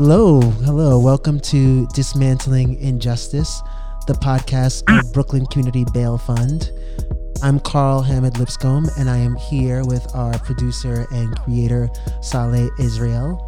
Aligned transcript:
Hello, 0.00 0.40
hello. 0.40 0.96
Welcome 1.00 1.40
to 1.40 1.84
Dismantling 1.88 2.80
Injustice, 2.80 3.60
the 4.06 4.12
podcast 4.12 4.84
of 4.86 5.12
Brooklyn 5.12 5.44
Community 5.46 5.84
Bail 5.92 6.16
Fund. 6.16 6.70
I'm 7.42 7.58
Carl 7.58 8.02
Hamid 8.02 8.38
Lipscomb, 8.38 8.86
and 8.96 9.10
I 9.10 9.16
am 9.16 9.34
here 9.34 9.84
with 9.84 10.06
our 10.14 10.38
producer 10.38 11.04
and 11.10 11.36
creator, 11.40 11.90
Saleh 12.22 12.70
Israel. 12.78 13.44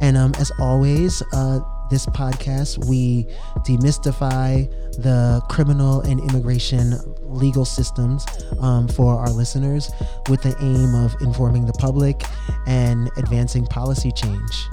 And 0.00 0.16
um, 0.16 0.34
as 0.40 0.50
always, 0.58 1.22
uh, 1.32 1.60
this 1.88 2.06
podcast, 2.06 2.84
we 2.88 3.28
demystify 3.58 4.68
the 5.00 5.40
criminal 5.48 6.00
and 6.00 6.18
immigration 6.18 6.94
legal 7.20 7.64
systems 7.64 8.26
um, 8.58 8.88
for 8.88 9.20
our 9.20 9.30
listeners 9.30 9.92
with 10.28 10.42
the 10.42 10.56
aim 10.60 10.96
of 10.96 11.14
informing 11.20 11.64
the 11.64 11.74
public 11.74 12.24
and 12.66 13.08
advancing 13.18 13.64
policy 13.66 14.10
change. 14.10 14.66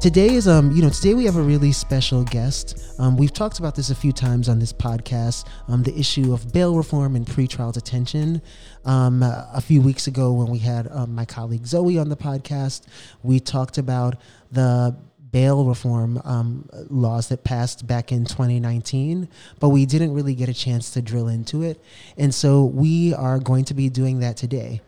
Today 0.00 0.32
is 0.32 0.48
um 0.48 0.72
you 0.72 0.80
know 0.80 0.88
today 0.88 1.12
we 1.12 1.26
have 1.26 1.36
a 1.36 1.42
really 1.42 1.72
special 1.72 2.24
guest. 2.24 2.82
Um, 2.98 3.18
we've 3.18 3.34
talked 3.34 3.58
about 3.58 3.74
this 3.74 3.90
a 3.90 3.94
few 3.94 4.12
times 4.12 4.48
on 4.48 4.58
this 4.58 4.72
podcast. 4.72 5.46
Um, 5.68 5.82
the 5.82 5.94
issue 5.94 6.32
of 6.32 6.54
bail 6.54 6.74
reform 6.74 7.16
and 7.16 7.26
pretrial 7.26 7.70
detention. 7.70 8.40
Um, 8.86 9.22
a 9.22 9.60
few 9.60 9.82
weeks 9.82 10.06
ago 10.06 10.32
when 10.32 10.46
we 10.46 10.56
had 10.56 10.90
um, 10.90 11.14
my 11.14 11.26
colleague 11.26 11.66
Zoe 11.66 11.98
on 11.98 12.08
the 12.08 12.16
podcast, 12.16 12.86
we 13.22 13.40
talked 13.40 13.76
about 13.76 14.16
the 14.50 14.96
bail 15.32 15.66
reform 15.66 16.18
um, 16.24 16.66
laws 16.88 17.28
that 17.28 17.44
passed 17.44 17.86
back 17.86 18.10
in 18.10 18.24
2019, 18.24 19.28
but 19.58 19.68
we 19.68 19.84
didn't 19.84 20.14
really 20.14 20.34
get 20.34 20.48
a 20.48 20.54
chance 20.54 20.90
to 20.92 21.02
drill 21.02 21.28
into 21.28 21.60
it, 21.60 21.78
and 22.16 22.34
so 22.34 22.64
we 22.64 23.12
are 23.12 23.38
going 23.38 23.66
to 23.66 23.74
be 23.74 23.90
doing 23.90 24.20
that 24.20 24.38
today. 24.38 24.80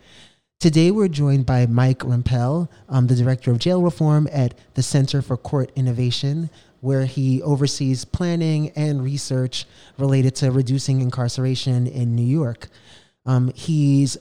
Today, 0.62 0.92
we're 0.92 1.08
joined 1.08 1.44
by 1.44 1.66
Mike 1.66 2.04
Rempel, 2.04 2.68
um, 2.88 3.08
the 3.08 3.16
Director 3.16 3.50
of 3.50 3.58
Jail 3.58 3.82
Reform 3.82 4.28
at 4.30 4.54
the 4.74 4.82
Center 4.84 5.20
for 5.20 5.36
Court 5.36 5.72
Innovation, 5.74 6.50
where 6.78 7.04
he 7.04 7.42
oversees 7.42 8.04
planning 8.04 8.70
and 8.76 9.02
research 9.02 9.66
related 9.98 10.36
to 10.36 10.52
reducing 10.52 11.00
incarceration 11.00 11.88
in 11.88 12.14
New 12.14 12.22
York. 12.22 12.68
Um, 13.26 13.50
he's 13.56 14.16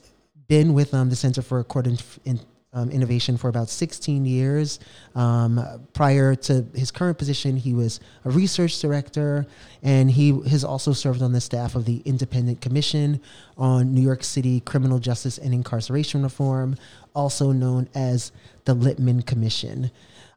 been 0.48 0.74
with 0.74 0.92
um, 0.92 1.10
the 1.10 1.14
Center 1.14 1.42
for 1.42 1.62
Court 1.62 1.86
in, 1.86 1.98
in, 2.24 2.40
um, 2.72 2.90
innovation 2.90 3.36
for 3.36 3.48
about 3.48 3.68
16 3.68 4.24
years. 4.24 4.80
Um, 5.14 5.86
prior 5.92 6.34
to 6.34 6.66
his 6.74 6.90
current 6.90 7.18
position, 7.18 7.56
he 7.56 7.74
was 7.74 8.00
a 8.24 8.30
research 8.30 8.80
director, 8.80 9.46
and 9.82 10.10
he 10.10 10.40
has 10.48 10.64
also 10.64 10.92
served 10.92 11.22
on 11.22 11.32
the 11.32 11.40
staff 11.40 11.74
of 11.74 11.84
the 11.84 12.02
Independent 12.04 12.60
Commission 12.60 13.20
on 13.56 13.94
New 13.94 14.00
York 14.00 14.24
City 14.24 14.60
Criminal 14.60 14.98
Justice 14.98 15.38
and 15.38 15.52
Incarceration 15.52 16.22
Reform, 16.22 16.76
also 17.14 17.52
known 17.52 17.88
as 17.94 18.32
the 18.64 18.74
Lippman 18.74 19.22
Commission. 19.22 19.90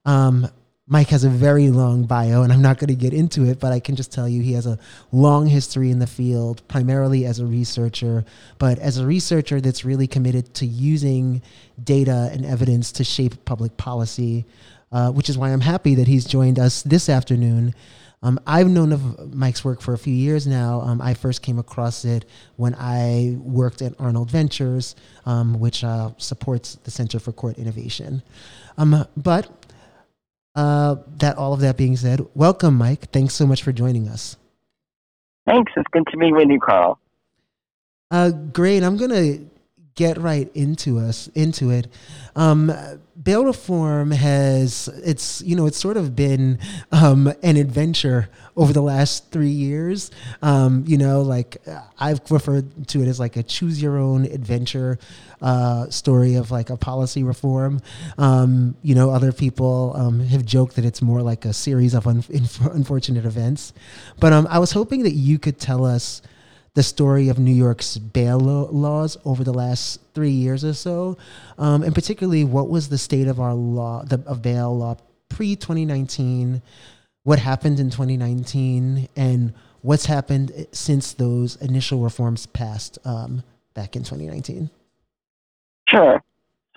Um, 0.06 0.48
Mike 0.88 1.08
has 1.08 1.24
a 1.24 1.30
very 1.30 1.72
long 1.72 2.04
bio, 2.04 2.44
and 2.44 2.54
I'm 2.54 2.62
not 2.62 2.78
going 2.78 2.90
to 2.90 2.96
get 2.96 3.12
into 3.12 3.44
it, 3.44 3.60
but 3.60 3.72
I 3.72 3.80
can 3.80 3.96
just 3.96 4.12
tell 4.12 4.30
you 4.30 4.44
he 4.44 4.54
has 4.54 4.68
a 4.68 4.78
long 5.12 5.48
history 5.48 5.90
in 5.90 5.98
the 5.98 6.06
field, 6.06 6.62
primarily 6.68 7.26
as 7.26 7.40
a 7.40 7.46
researcher, 7.46 8.24
but 8.60 8.78
as 8.78 9.00
a 9.00 9.06
researcher 9.06 9.60
that's 9.60 9.84
really 9.84 10.06
committed 10.06 10.54
to 10.56 10.68
using 10.68 11.42
data 11.84 12.30
and 12.32 12.46
evidence 12.46 12.92
to 12.94 13.04
shape 13.04 13.46
public 13.46 13.76
policy, 13.78 14.46
uh, 14.92 15.12
which 15.12 15.28
is 15.28 15.40
why 15.40 15.50
I'm 15.50 15.62
happy 15.62 15.96
that 15.96 16.08
he's 16.08 16.24
joined 16.24 16.60
us 16.60 16.84
this 16.84 17.10
afternoon. 17.10 17.74
Um, 18.22 18.40
I've 18.46 18.70
known 18.70 18.92
of 18.92 19.34
Mike's 19.34 19.66
work 19.66 19.82
for 19.82 19.94
a 19.94 19.98
few 19.98 20.14
years 20.14 20.46
now. 20.46 20.82
Um, 20.82 21.02
I 21.02 21.16
first 21.16 21.42
came 21.42 21.58
across 21.58 22.06
it 22.06 22.26
when 22.58 22.76
I 22.76 23.38
worked 23.40 23.82
at 23.82 23.94
Arnold 24.00 24.30
Ventures, 24.30 24.96
um, 25.26 25.60
which 25.60 25.84
uh, 25.84 26.12
supports 26.18 26.76
the 26.84 26.92
Center 26.92 27.20
for 27.20 27.32
Court 27.32 27.58
Innovation. 27.58 28.22
Um, 28.78 29.06
but 29.18 29.65
uh, 30.56 30.96
that 31.18 31.38
all 31.38 31.54
of 31.54 31.60
that 31.62 31.78
being 31.78 31.98
said, 31.98 32.26
welcome, 32.34 32.76
Mike. 32.76 33.12
Thanks 33.12 33.34
so 33.34 33.46
much 33.46 33.64
for 33.64 33.72
joining 33.72 34.08
us. 34.08 34.38
Thanks. 35.46 35.72
It's 35.76 35.88
good 35.92 36.08
to 36.12 36.18
be 36.18 36.32
with 36.32 36.50
you, 36.50 36.60
Carl. 36.60 37.00
Uh, 38.10 38.32
great. 38.32 38.84
I'm 38.84 38.98
gonna 38.98 39.40
get 39.96 40.18
right 40.18 40.52
into 40.54 41.00
us 41.00 41.28
into 41.36 41.72
it. 41.72 41.88
Um, 42.36 42.72
bail 43.22 43.46
reform 43.46 44.12
has 44.12 44.90
it's 45.04 45.42
you 45.42 45.56
know 45.56 45.66
it's 45.66 45.78
sort 45.78 45.96
of 45.96 46.16
been 46.16 46.60
um, 46.92 47.32
an 47.42 47.56
adventure 47.56 48.30
over 48.58 48.74
the 48.74 48.82
last 48.82 49.32
three 49.32 49.50
years. 49.50 50.12
Um, 50.42 50.84
you 50.86 50.98
know, 50.98 51.22
like 51.22 51.58
I've 51.98 52.20
referred 52.30 52.88
to 52.90 53.02
it 53.02 53.08
as 53.08 53.20
like 53.20 53.38
a 53.38 53.44
choose 53.44 53.82
your 53.82 53.98
own 53.98 54.26
adventure 54.26 55.00
uh, 55.42 55.90
story 55.90 56.36
of 56.36 56.52
like 56.52 56.70
a 56.70 56.78
policy 56.78 57.24
reform. 57.24 57.80
Um, 58.18 58.76
you 58.82 58.96
know, 58.96 59.12
other 59.12 59.32
people 59.32 59.94
um, 59.96 60.20
have 60.20 60.46
joked 60.46 60.76
that 60.76 60.86
it's 60.86 61.02
more 61.02 61.22
like 61.22 61.46
a 61.46 61.54
series 61.54 61.94
of 61.94 62.06
un- 62.06 62.24
unfortunate 62.72 63.26
events. 63.26 63.74
But 64.20 64.34
um, 64.34 64.48
I 64.50 64.60
was 64.60 64.72
hoping 64.72 65.04
that 65.04 65.14
you 65.14 65.40
could 65.40 65.58
tell 65.58 65.86
us 65.86 66.22
the 66.76 66.84
story 66.84 67.30
of 67.30 67.40
New 67.40 67.54
York's 67.54 67.98
bail 67.98 68.38
laws 68.38 69.18
over 69.26 69.44
the 69.44 69.54
last 69.54 70.00
three 70.14 70.30
years 70.30 70.64
or 70.64 70.74
so, 70.74 71.18
um, 71.58 71.84
and 71.84 71.96
particularly 71.96 72.44
what 72.44 72.70
was 72.70 72.90
the 72.90 72.98
state 72.98 73.28
of 73.28 73.40
our 73.40 73.54
law, 73.54 74.04
the 74.04 74.22
of 74.28 74.42
bail 74.42 74.78
law 74.78 74.96
pre 75.30 75.56
2019, 75.56 76.62
what 77.24 77.40
happened 77.40 77.80
in 77.80 77.90
2019, 77.90 79.08
and 79.16 79.54
what's 79.82 80.06
happened 80.06 80.68
since 80.74 81.14
those 81.14 81.56
initial 81.58 82.02
reforms 82.02 82.46
passed 82.46 83.00
um, 83.06 83.42
back 83.74 83.96
in 83.96 84.04
2019. 84.04 84.70
Sure. 85.88 86.22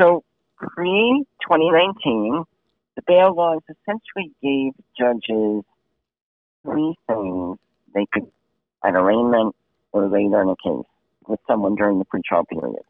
So 0.01 0.23
pre 0.57 1.25
2019, 1.43 2.45
the 2.95 3.03
bail 3.03 3.35
laws 3.35 3.63
essentially 3.69 4.33
gave 4.41 4.73
judges 4.97 5.65
three 6.63 6.95
things 7.09 7.59
they 7.95 8.07
could 8.13 8.31
an 8.85 8.95
arraignment 8.95 9.57
or 9.93 10.09
later 10.09 10.43
in 10.43 10.49
a 10.49 10.57
case 10.57 10.87
with 11.27 11.41
someone 11.47 11.75
during 11.75 11.99
the 11.99 12.05
pretrial 12.05 12.47
period. 12.49 12.83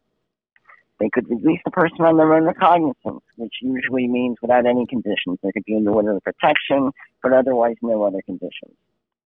They 0.99 1.09
could 1.13 1.29
release 1.29 1.61
the 1.63 1.71
person 1.71 2.01
on 2.01 2.17
their 2.17 2.33
own 2.33 2.43
recognizance, 2.43 3.23
which 3.37 3.53
usually 3.61 4.07
means 4.07 4.37
without 4.41 4.65
any 4.65 4.85
conditions. 4.85 5.39
They 5.41 5.51
could 5.51 5.63
be 5.63 5.75
under 5.75 5.91
order 5.91 6.17
of 6.17 6.23
protection, 6.23 6.91
but 7.23 7.31
otherwise 7.31 7.75
no 7.81 8.03
other 8.03 8.21
conditions. 8.25 8.75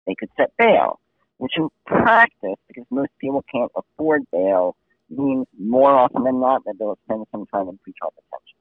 They 0.06 0.16
could 0.16 0.30
set 0.38 0.52
bail, 0.58 1.00
which 1.38 1.54
in 1.58 1.70
practice, 1.88 2.60
because 2.68 2.86
most 2.92 3.10
people 3.20 3.44
can't 3.52 3.72
afford 3.76 4.24
bail, 4.32 4.76
means 5.10 5.48
more 5.60 5.92
often 5.92 6.24
than 6.24 6.40
not 6.40 6.64
that 6.66 6.76
they'll 6.78 6.98
spend 7.06 7.26
some 7.32 7.46
time 7.48 7.70
in 7.70 7.76
pretrial 7.76 8.12
detention. 8.16 8.58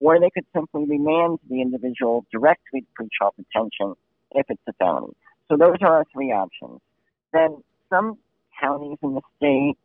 Or 0.00 0.20
they 0.20 0.30
could 0.30 0.46
simply 0.54 0.84
remand 0.84 1.38
the 1.48 1.60
individual 1.60 2.24
directly 2.30 2.82
to 2.82 2.86
pretrial 2.98 3.32
detention 3.36 3.94
if 4.32 4.46
it's 4.48 4.62
a 4.68 4.72
felony. 4.74 5.12
So 5.48 5.56
those 5.56 5.76
are 5.82 5.96
our 5.96 6.04
three 6.12 6.30
options. 6.30 6.80
Then 7.32 7.62
some 7.90 8.18
counties 8.60 8.98
in 9.02 9.14
the 9.14 9.20
state 9.36 9.76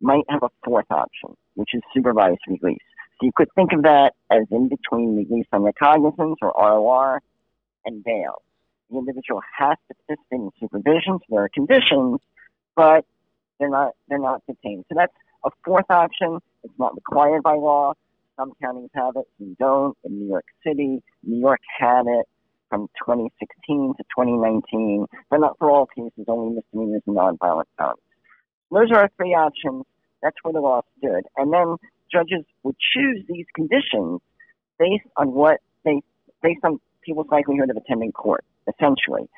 might 0.00 0.24
have 0.28 0.42
a 0.42 0.48
fourth 0.64 0.90
option, 0.90 1.36
which 1.54 1.70
is 1.74 1.82
supervised 1.94 2.40
release. 2.46 2.78
So 3.18 3.26
you 3.26 3.32
could 3.34 3.48
think 3.54 3.72
of 3.72 3.82
that 3.82 4.14
as 4.30 4.42
in 4.50 4.68
between 4.68 5.16
release 5.16 5.46
on 5.52 5.62
recognizance 5.62 6.36
or 6.42 6.52
ROR 6.56 7.22
and 7.84 8.04
bail. 8.04 8.42
The 8.90 8.98
individual 8.98 9.40
has 9.58 9.76
to 9.88 9.94
participate 10.06 10.40
in 10.40 10.50
supervision, 10.60 11.18
so 11.18 11.24
there 11.30 11.44
are 11.44 11.48
conditions, 11.48 12.20
but 12.74 13.04
they're 13.58 13.70
not 13.70 13.92
they're 14.08 14.18
not 14.18 14.42
detained. 14.46 14.84
So 14.88 14.96
that's 14.96 15.12
a 15.44 15.50
fourth 15.64 15.90
option. 15.90 16.38
It's 16.62 16.74
not 16.78 16.94
required 16.94 17.42
by 17.42 17.54
law. 17.54 17.94
Some 18.36 18.52
counties 18.62 18.90
have 18.94 19.16
it, 19.16 19.24
some 19.38 19.56
don't. 19.58 19.96
In 20.04 20.18
New 20.18 20.28
York 20.28 20.44
City, 20.64 21.02
New 21.22 21.40
York 21.40 21.60
had 21.78 22.02
it 22.06 22.26
from 22.68 22.88
2016 22.98 23.94
to 23.96 24.02
2019, 24.14 25.06
but 25.30 25.40
not 25.40 25.56
for 25.58 25.70
all 25.70 25.86
cases, 25.86 26.24
only 26.28 26.54
misdemeanors 26.54 27.02
and 27.06 27.16
nonviolent 27.16 27.64
felonies. 27.78 28.02
Those 28.70 28.90
are 28.90 29.02
our 29.02 29.10
three 29.16 29.34
options. 29.34 29.84
That's 30.22 30.36
where 30.42 30.52
the 30.52 30.60
law 30.60 30.82
stood. 30.98 31.24
And 31.36 31.52
then 31.52 31.76
judges 32.12 32.44
would 32.62 32.76
choose 32.94 33.24
these 33.28 33.46
conditions 33.54 34.20
based 34.78 35.06
on 35.16 35.32
what 35.32 35.60
they, 35.84 36.00
based 36.42 36.60
on 36.64 36.80
people's 37.02 37.28
likelihood 37.30 37.70
of 37.70 37.76
attending 37.76 38.12
court, 38.12 38.44
essentially. 38.68 39.28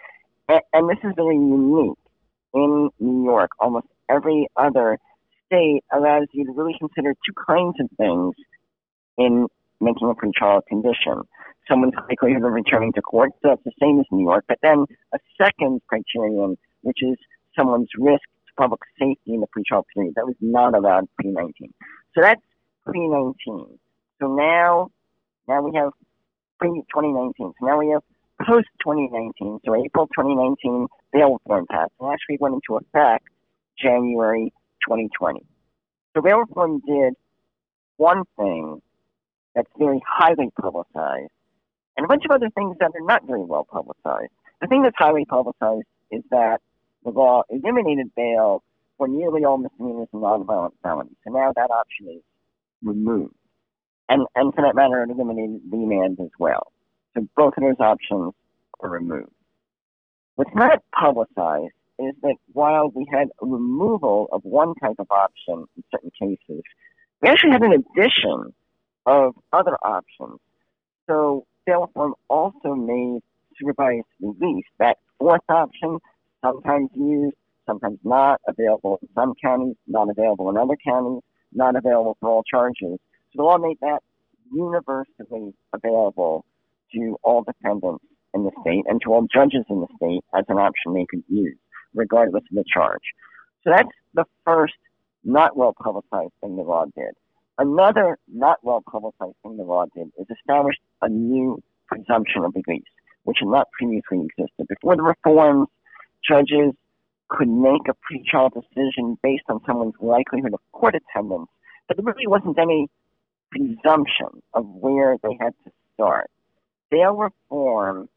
And, 0.48 0.60
and 0.72 0.88
this 0.88 0.98
is 1.04 1.12
very 1.16 1.36
unique 1.36 1.98
in 2.54 2.90
New 2.98 3.24
York. 3.24 3.50
Almost 3.60 3.86
every 4.08 4.48
other 4.56 4.98
state 5.46 5.84
allows 5.92 6.26
you 6.32 6.44
to 6.46 6.52
really 6.52 6.74
consider 6.78 7.14
two 7.14 7.34
kinds 7.46 7.76
of 7.80 7.88
things 7.96 8.34
in 9.16 9.46
making 9.80 10.10
a 10.10 10.14
pretrial 10.14 10.60
condition. 10.66 11.22
Someone's 11.68 11.94
likelihood 12.08 12.44
of 12.44 12.52
returning 12.52 12.92
to 12.94 13.02
court, 13.02 13.30
so 13.42 13.50
that's 13.50 13.64
the 13.64 13.72
same 13.80 14.00
as 14.00 14.06
New 14.10 14.24
York, 14.24 14.44
but 14.48 14.58
then 14.62 14.86
a 15.12 15.18
second 15.36 15.82
criterion, 15.86 16.56
which 16.80 16.98
is 17.02 17.16
someone's 17.54 17.88
risk 17.98 18.22
public 18.58 18.80
safety 18.98 19.34
in 19.34 19.40
the 19.40 19.46
pre-trial 19.46 19.86
period. 19.94 20.14
That 20.16 20.26
was 20.26 20.36
not 20.40 20.74
allowed 20.74 21.08
pre-19. 21.20 21.52
So 22.14 22.20
that's 22.22 22.42
pre-19. 22.84 23.34
So 24.20 24.34
now, 24.34 24.90
now 25.46 25.62
we 25.62 25.76
have 25.76 25.92
pre-2019. 26.58 27.34
So 27.38 27.52
now 27.62 27.78
we 27.78 27.90
have 27.90 28.02
post-2019. 28.46 29.60
So 29.64 29.74
April 29.74 30.06
2019 30.08 30.86
bail 31.12 31.38
reform 31.38 31.66
passed 31.70 31.92
and 32.00 32.12
actually 32.12 32.38
went 32.40 32.54
into 32.54 32.76
effect 32.76 33.24
January 33.80 34.52
2020. 34.86 35.44
So 36.14 36.22
bail 36.22 36.38
reform 36.38 36.80
did 36.86 37.14
one 37.96 38.24
thing 38.36 38.80
that's 39.54 39.70
very 39.78 40.00
highly 40.06 40.50
publicized, 40.60 41.30
and 41.96 42.04
a 42.04 42.08
bunch 42.08 42.24
of 42.24 42.30
other 42.30 42.48
things 42.54 42.76
that 42.80 42.92
are 42.94 43.06
not 43.06 43.24
very 43.26 43.44
well 43.44 43.66
publicized. 43.70 44.30
The 44.60 44.68
thing 44.68 44.82
that's 44.82 44.96
highly 44.96 45.24
publicized 45.24 45.86
is 46.10 46.22
that 46.30 46.60
the 47.04 47.10
law 47.10 47.42
eliminated 47.50 48.14
bail 48.14 48.62
for 48.96 49.08
nearly 49.08 49.44
all 49.44 49.58
misdemeanors 49.58 50.08
and 50.12 50.22
nonviolent 50.22 50.72
felonies. 50.82 51.16
So 51.24 51.32
now 51.32 51.52
that 51.54 51.70
option 51.70 52.08
is 52.16 52.22
removed. 52.82 53.34
And, 54.08 54.26
and 54.34 54.54
for 54.54 54.62
that 54.62 54.74
matter, 54.74 55.02
it 55.02 55.10
eliminated 55.10 55.60
remand 55.70 56.18
as 56.20 56.30
well. 56.38 56.72
So 57.14 57.26
both 57.36 57.54
of 57.56 57.62
those 57.62 57.80
options 57.80 58.32
are 58.80 58.88
removed. 58.88 59.30
What's 60.36 60.54
not 60.54 60.82
publicized 60.98 61.74
is 61.98 62.14
that 62.22 62.36
while 62.52 62.90
we 62.94 63.06
had 63.12 63.28
a 63.42 63.46
removal 63.46 64.28
of 64.32 64.44
one 64.44 64.74
type 64.76 64.96
of 64.98 65.10
option 65.10 65.66
in 65.76 65.84
certain 65.90 66.12
cases, 66.18 66.62
we 67.20 67.28
actually 67.28 67.50
had 67.50 67.62
an 67.62 67.72
addition 67.72 68.54
of 69.04 69.34
other 69.52 69.76
options. 69.82 70.38
So 71.08 71.44
bail 71.66 71.82
reform 71.82 72.14
also 72.28 72.74
made 72.74 73.20
supervised 73.58 74.06
release 74.20 74.66
that 74.78 74.98
fourth 75.18 75.42
option, 75.48 75.98
sometimes 76.44 76.90
used, 76.94 77.36
sometimes 77.66 77.98
not, 78.04 78.40
available 78.48 78.98
in 79.02 79.08
some 79.14 79.34
counties, 79.42 79.76
not 79.86 80.08
available 80.10 80.50
in 80.50 80.56
other 80.56 80.76
counties, 80.84 81.22
not 81.52 81.76
available 81.76 82.16
for 82.20 82.30
all 82.30 82.42
charges. 82.42 82.98
So 83.32 83.36
the 83.36 83.42
law 83.42 83.58
made 83.58 83.78
that 83.80 84.00
universally 84.52 85.54
available 85.72 86.44
to 86.94 87.16
all 87.22 87.44
defendants 87.44 88.04
in 88.34 88.44
the 88.44 88.50
state 88.60 88.84
and 88.88 89.00
to 89.02 89.12
all 89.12 89.26
judges 89.32 89.64
in 89.68 89.80
the 89.80 89.86
state 89.96 90.24
as 90.34 90.44
an 90.48 90.58
option 90.58 90.94
they 90.94 91.06
could 91.08 91.24
use, 91.28 91.56
regardless 91.94 92.42
of 92.50 92.56
the 92.56 92.64
charge. 92.72 93.02
So 93.64 93.70
that's 93.74 93.88
the 94.14 94.24
first 94.44 94.74
not 95.24 95.56
well 95.56 95.74
publicized 95.82 96.32
thing 96.40 96.56
the 96.56 96.62
law 96.62 96.84
did. 96.96 97.14
Another 97.58 98.18
not 98.32 98.58
well 98.62 98.82
publicized 98.88 99.36
thing 99.42 99.56
the 99.56 99.64
law 99.64 99.86
did 99.94 100.08
is 100.18 100.26
establish 100.30 100.76
a 101.02 101.08
new 101.08 101.60
presumption 101.86 102.44
of 102.44 102.54
release, 102.54 102.84
which 103.24 103.38
had 103.40 103.48
not 103.48 103.68
previously 103.72 104.26
existed. 104.26 104.68
Before 104.68 104.96
the 104.96 105.02
reforms, 105.02 105.68
judges 106.26 106.72
could 107.28 107.48
make 107.48 107.82
a 107.88 107.94
pretrial 107.94 108.50
decision 108.52 109.18
based 109.22 109.44
on 109.48 109.60
someone's 109.66 109.94
likelihood 110.00 110.54
of 110.54 110.60
court 110.72 110.94
attendance, 110.94 111.48
but 111.86 111.96
there 111.96 112.04
really 112.04 112.26
wasn't 112.26 112.58
any 112.58 112.88
presumption 113.50 114.42
of 114.54 114.66
where 114.66 115.16
they 115.22 115.36
had 115.40 115.52
to 115.64 115.70
start. 115.94 116.30
Bail 116.90 117.14
reform 117.16 118.08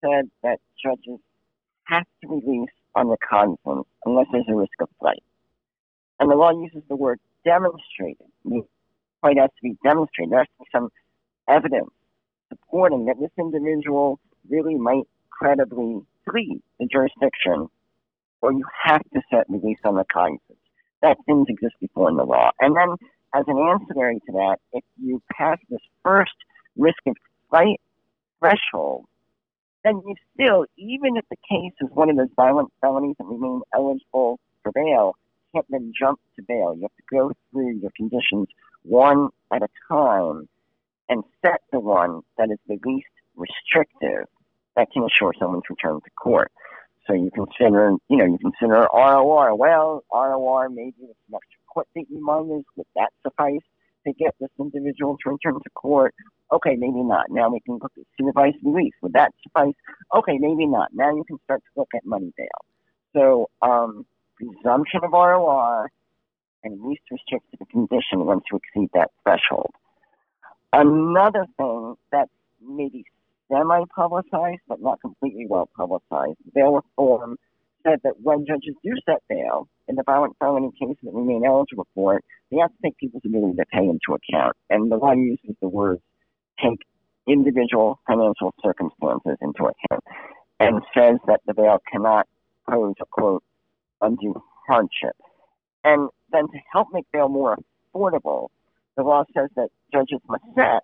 said 0.00 0.30
that 0.42 0.60
judges 0.82 1.18
have 1.84 2.04
to 2.22 2.28
release 2.28 2.70
on 2.94 3.08
recognizance 3.08 3.86
unless 4.04 4.26
there's 4.32 4.44
a 4.48 4.54
risk 4.54 4.80
of 4.80 4.88
flight. 5.00 5.22
And 6.20 6.30
the 6.30 6.36
law 6.36 6.50
uses 6.52 6.82
the 6.88 6.96
word 6.96 7.18
demonstrated. 7.44 8.26
The 8.44 8.62
Flight 9.20 9.38
has 9.38 9.50
to 9.50 9.62
be 9.62 9.76
demonstrated. 9.84 10.32
There 10.32 10.40
has 10.40 10.48
to 10.48 10.64
be 10.64 10.68
some 10.72 10.88
evidence 11.48 11.90
supporting 12.48 13.06
that 13.06 13.18
this 13.18 13.30
individual 13.38 14.20
really 14.48 14.74
might 14.74 15.04
credibly 15.30 16.02
flee 16.28 16.60
the 16.78 16.86
jurisdiction, 16.86 17.68
or 18.40 18.52
you 18.52 18.64
have 18.84 19.02
to 19.14 19.20
set 19.30 19.48
release 19.48 19.78
on 19.84 19.94
recognizance. 19.94 20.40
That 21.00 21.16
didn't 21.26 21.50
exist 21.50 21.74
before 21.80 22.08
in 22.10 22.16
the 22.16 22.24
law. 22.24 22.50
And 22.60 22.76
then, 22.76 22.96
as 23.34 23.44
an 23.46 23.58
ancillary 23.58 24.20
to 24.26 24.32
that, 24.32 24.56
if 24.72 24.84
you 25.00 25.22
pass 25.36 25.58
this 25.68 25.80
first 26.04 26.34
risk 26.76 26.98
of 27.06 27.16
flight 27.50 27.80
threshold, 28.38 29.06
then 29.84 30.00
you 30.06 30.14
still, 30.34 30.66
even 30.76 31.16
if 31.16 31.24
the 31.28 31.36
case 31.48 31.72
is 31.80 31.88
one 31.92 32.10
of 32.10 32.16
those 32.16 32.28
violent 32.36 32.72
felonies 32.80 33.16
that 33.18 33.24
remain 33.24 33.62
eligible 33.74 34.38
for 34.62 34.70
bail, 34.72 35.16
can't 35.52 35.66
then 35.70 35.92
jump 35.98 36.20
to 36.36 36.42
bail. 36.42 36.74
You 36.74 36.82
have 36.82 36.96
to 36.96 37.02
go 37.10 37.32
through 37.50 37.78
your 37.78 37.90
conditions 37.96 38.48
one 38.84 39.28
at 39.52 39.62
a 39.62 39.68
time 39.88 40.48
and 41.08 41.24
set 41.44 41.60
the 41.72 41.80
one 41.80 42.22
that 42.38 42.50
is 42.50 42.58
the 42.68 42.78
least 42.84 43.06
restrictive 43.36 44.26
that 44.76 44.88
can 44.92 45.04
assure 45.04 45.32
someone's 45.38 45.64
return 45.68 46.00
to 46.00 46.10
court. 46.10 46.52
So 47.06 47.14
you 47.14 47.30
consider, 47.34 47.92
you 48.08 48.16
know, 48.16 48.24
you 48.24 48.38
consider 48.38 48.86
ROR. 48.92 49.54
Well, 49.54 50.04
ROR 50.12 50.68
maybe 50.68 50.94
with 51.00 51.16
extra 51.34 51.60
court 51.72 51.88
date 51.94 52.06
reminders. 52.10 52.64
Would 52.76 52.86
that 52.94 53.10
suffice 53.22 53.62
to 54.06 54.12
get 54.12 54.34
this 54.40 54.50
individual 54.58 55.16
to 55.24 55.30
return 55.30 55.54
to 55.54 55.70
court? 55.74 56.14
Okay, 56.52 56.76
maybe 56.76 57.02
not. 57.02 57.26
Now 57.30 57.50
we 57.50 57.60
can 57.60 57.78
look 57.82 57.92
at 57.96 58.04
supervised 58.18 58.56
release. 58.62 58.92
Would 59.02 59.14
that 59.14 59.32
suffice? 59.42 59.74
Okay, 60.14 60.38
maybe 60.38 60.66
not. 60.66 60.90
Now 60.92 61.14
you 61.14 61.24
can 61.24 61.38
start 61.44 61.60
to 61.60 61.80
look 61.80 61.88
at 61.94 62.04
money 62.04 62.32
bail. 62.36 62.46
So, 63.14 63.50
um, 63.62 64.06
presumption 64.36 65.00
of 65.02 65.12
ROR 65.12 65.90
and 66.64 66.80
least 66.84 67.02
restrictive 67.10 67.66
condition 67.70 68.26
once 68.26 68.44
you 68.50 68.58
exceed 68.58 68.90
that 68.94 69.10
threshold. 69.22 69.72
Another 70.72 71.46
thing 71.56 71.96
that's 72.10 72.30
maybe 72.60 73.04
semi 73.52 73.84
publicized 73.94 74.60
but 74.68 74.80
not 74.80 75.00
completely 75.00 75.46
well 75.48 75.68
publicized, 75.76 76.38
bail 76.54 76.74
reform 76.74 77.36
said 77.84 77.98
that 78.04 78.14
when 78.22 78.46
judges 78.46 78.74
do 78.84 78.92
set 79.04 79.22
bail 79.28 79.68
in 79.88 79.96
the 79.96 80.02
violent 80.04 80.36
felony 80.38 80.70
cases 80.78 80.96
that 81.02 81.12
remain 81.12 81.44
eligible 81.44 81.86
for 81.94 82.16
it, 82.16 82.24
they 82.50 82.58
have 82.58 82.70
to 82.70 82.76
take 82.82 82.96
people's 82.98 83.22
ability 83.26 83.56
to 83.56 83.64
pay 83.72 83.84
into 83.84 84.16
account. 84.16 84.56
And 84.70 84.90
the 84.90 84.96
law 84.96 85.12
uses 85.12 85.56
the 85.60 85.68
words 85.68 86.00
take 86.62 86.78
individual 87.26 88.00
financial 88.06 88.54
circumstances 88.62 89.36
into 89.40 89.64
account 89.64 90.04
and 90.60 90.82
says 90.96 91.16
that 91.26 91.40
the 91.46 91.54
bail 91.54 91.78
cannot 91.90 92.26
pose 92.68 92.94
a 93.00 93.04
quote 93.10 93.42
undue 94.00 94.40
hardship. 94.68 95.16
And 95.84 96.08
then 96.30 96.44
to 96.44 96.58
help 96.72 96.88
make 96.92 97.06
bail 97.12 97.28
more 97.28 97.56
affordable, 97.94 98.48
the 98.96 99.02
law 99.02 99.24
says 99.34 99.48
that 99.56 99.68
judges 99.92 100.20
must 100.28 100.44
set 100.54 100.82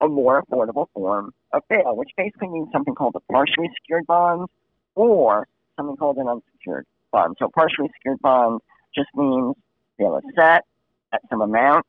a 0.00 0.08
more 0.08 0.42
affordable 0.42 0.86
form 0.94 1.32
of 1.52 1.62
bail, 1.68 1.96
which 1.96 2.10
basically 2.16 2.48
means 2.48 2.68
something 2.72 2.94
called 2.94 3.14
a 3.16 3.32
partially 3.32 3.70
secured 3.80 4.06
bond 4.06 4.48
or 4.94 5.48
something 5.76 5.96
called 5.96 6.16
an 6.18 6.28
unsecured 6.28 6.86
bond. 7.12 7.36
So 7.38 7.48
partially 7.54 7.88
secured 7.94 8.20
bond 8.20 8.60
just 8.94 9.08
means 9.14 9.54
bail 9.98 10.16
is 10.16 10.24
set 10.36 10.64
at 11.12 11.22
some 11.30 11.40
amount, 11.40 11.86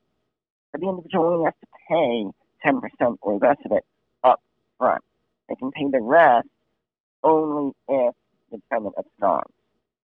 but 0.71 0.81
the 0.81 0.89
individual 0.89 1.25
only 1.25 1.45
has 1.45 1.53
to 1.61 1.67
pay 1.89 2.25
10% 2.65 3.17
or 3.21 3.37
less 3.39 3.57
of 3.65 3.71
it 3.71 3.83
up 4.23 4.41
front. 4.77 5.03
They 5.49 5.55
can 5.55 5.71
pay 5.71 5.85
the 5.91 6.01
rest 6.01 6.47
only 7.23 7.71
if 7.87 8.13
the 8.51 8.57
defendant 8.57 8.95
absconds. 8.97 9.51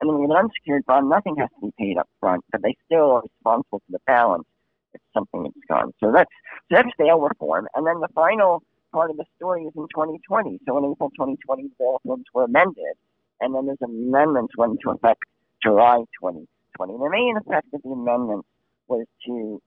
And 0.01 0.09
then 0.09 0.19
with 0.19 0.31
an 0.31 0.38
unsecured 0.38 0.85
bond, 0.85 1.09
nothing 1.09 1.38
has 1.38 1.49
to 1.56 1.67
be 1.67 1.73
paid 1.77 1.97
up 1.97 2.09
front, 2.19 2.44
but 2.51 2.61
they 2.61 2.75
still 2.85 3.11
are 3.11 3.21
responsible 3.21 3.79
for 3.79 3.91
the 3.91 3.99
balance 4.06 4.45
if 4.94 5.01
something 5.13 5.45
is 5.45 5.54
gone. 5.68 5.94
So 6.00 6.12
that's 6.12 6.31
so 6.69 6.78
that's 6.78 6.90
bail 6.98 7.19
reform. 7.19 7.68
And 7.75 7.86
then 7.86 8.00
the 8.00 8.10
final 8.16 8.63
part 8.92 9.10
of 9.10 9.18
the 9.18 9.25
story 9.36 9.63
is 9.63 9.74
in 9.75 9.84
2020. 9.84 10.60
So 10.68 10.78
in 10.78 10.92
April 10.92 11.10
2020, 11.12 11.63
the 11.63 11.69
bail 11.80 12.00
reforms 12.04 12.25
were 12.33 12.45
amended, 12.45 12.95
and 13.42 13.54
then 13.56 13.66
there's 13.66 13.81
amendments 13.83 14.56
went 14.57 14.73
into 14.73 14.92
effect 14.92 15.23
July 15.62 16.04
2020. 16.21 16.94
The 16.97 17.09
main 17.09 17.38
effect 17.38 17.68
of 17.73 17.81
the 17.81 17.90
amendment 17.90 18.45
was 18.88 19.06
to, 19.26 19.62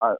uh, 0.00 0.14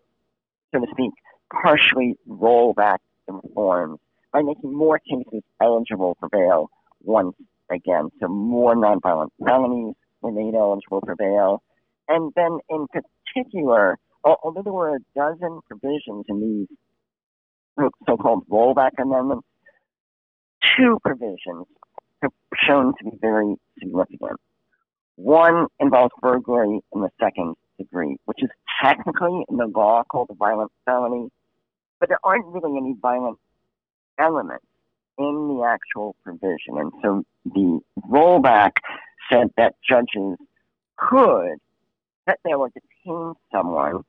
so 0.73 0.81
to 0.81 0.87
speak, 0.93 1.13
partially 1.51 2.17
roll 2.27 2.75
back 2.75 3.01
the 3.27 3.35
reforms 3.35 3.99
by 4.33 4.43
making 4.43 4.73
more 4.73 4.99
cases 4.99 5.43
eligible 5.61 6.17
for 6.21 6.29
bail 6.29 6.71
once 7.03 7.35
again. 7.71 8.11
So 8.21 8.29
more 8.29 8.75
nonviolent 8.75 9.31
felonies 9.45 9.95
were 10.21 10.33
made 10.33 10.55
eligible 10.55 11.01
for 11.05 11.15
bail. 11.17 11.63
And 12.09 12.33
then 12.37 12.59
in 12.69 12.87
particular, 12.89 13.99
although 14.25 14.63
there 14.63 14.73
were 14.73 14.97
a 14.97 14.99
dozen 15.15 15.61
provisions 15.69 16.25
in 16.29 16.41
these 17.79 17.89
so-called 18.07 18.47
rollback 18.49 18.91
amendments, 18.99 19.47
two 20.77 20.99
provisions 21.05 21.67
have 22.23 22.33
shown 22.67 22.95
to 22.99 23.05
be 23.05 23.17
very 23.21 23.55
significant. 23.79 24.41
One 25.17 25.67
involves 25.81 26.13
burglary 26.21 26.81
in 26.93 27.01
the 27.01 27.11
second 27.21 27.55
degree, 27.79 28.17
which 28.25 28.43
is 28.43 28.51
technically 28.83 29.45
in 29.49 29.57
the 29.57 29.67
law 29.67 30.05
called 30.05 30.29
a 30.31 30.35
violent 30.35 30.71
felony, 30.85 31.29
but 32.01 32.09
there 32.09 32.19
aren't 32.23 32.47
really 32.47 32.77
any 32.77 32.95
violent 33.01 33.39
elements 34.19 34.65
in 35.19 35.49
the 35.49 35.65
actual 35.65 36.15
provision. 36.23 36.79
And 36.79 36.93
so 37.03 37.25
the 37.45 37.81
rollback 38.09 38.73
said 39.31 39.49
that 39.57 39.75
judges 39.89 40.39
could 40.97 41.59
that 42.27 42.39
they 42.45 42.55
would 42.55 42.73
someone 43.53 44.05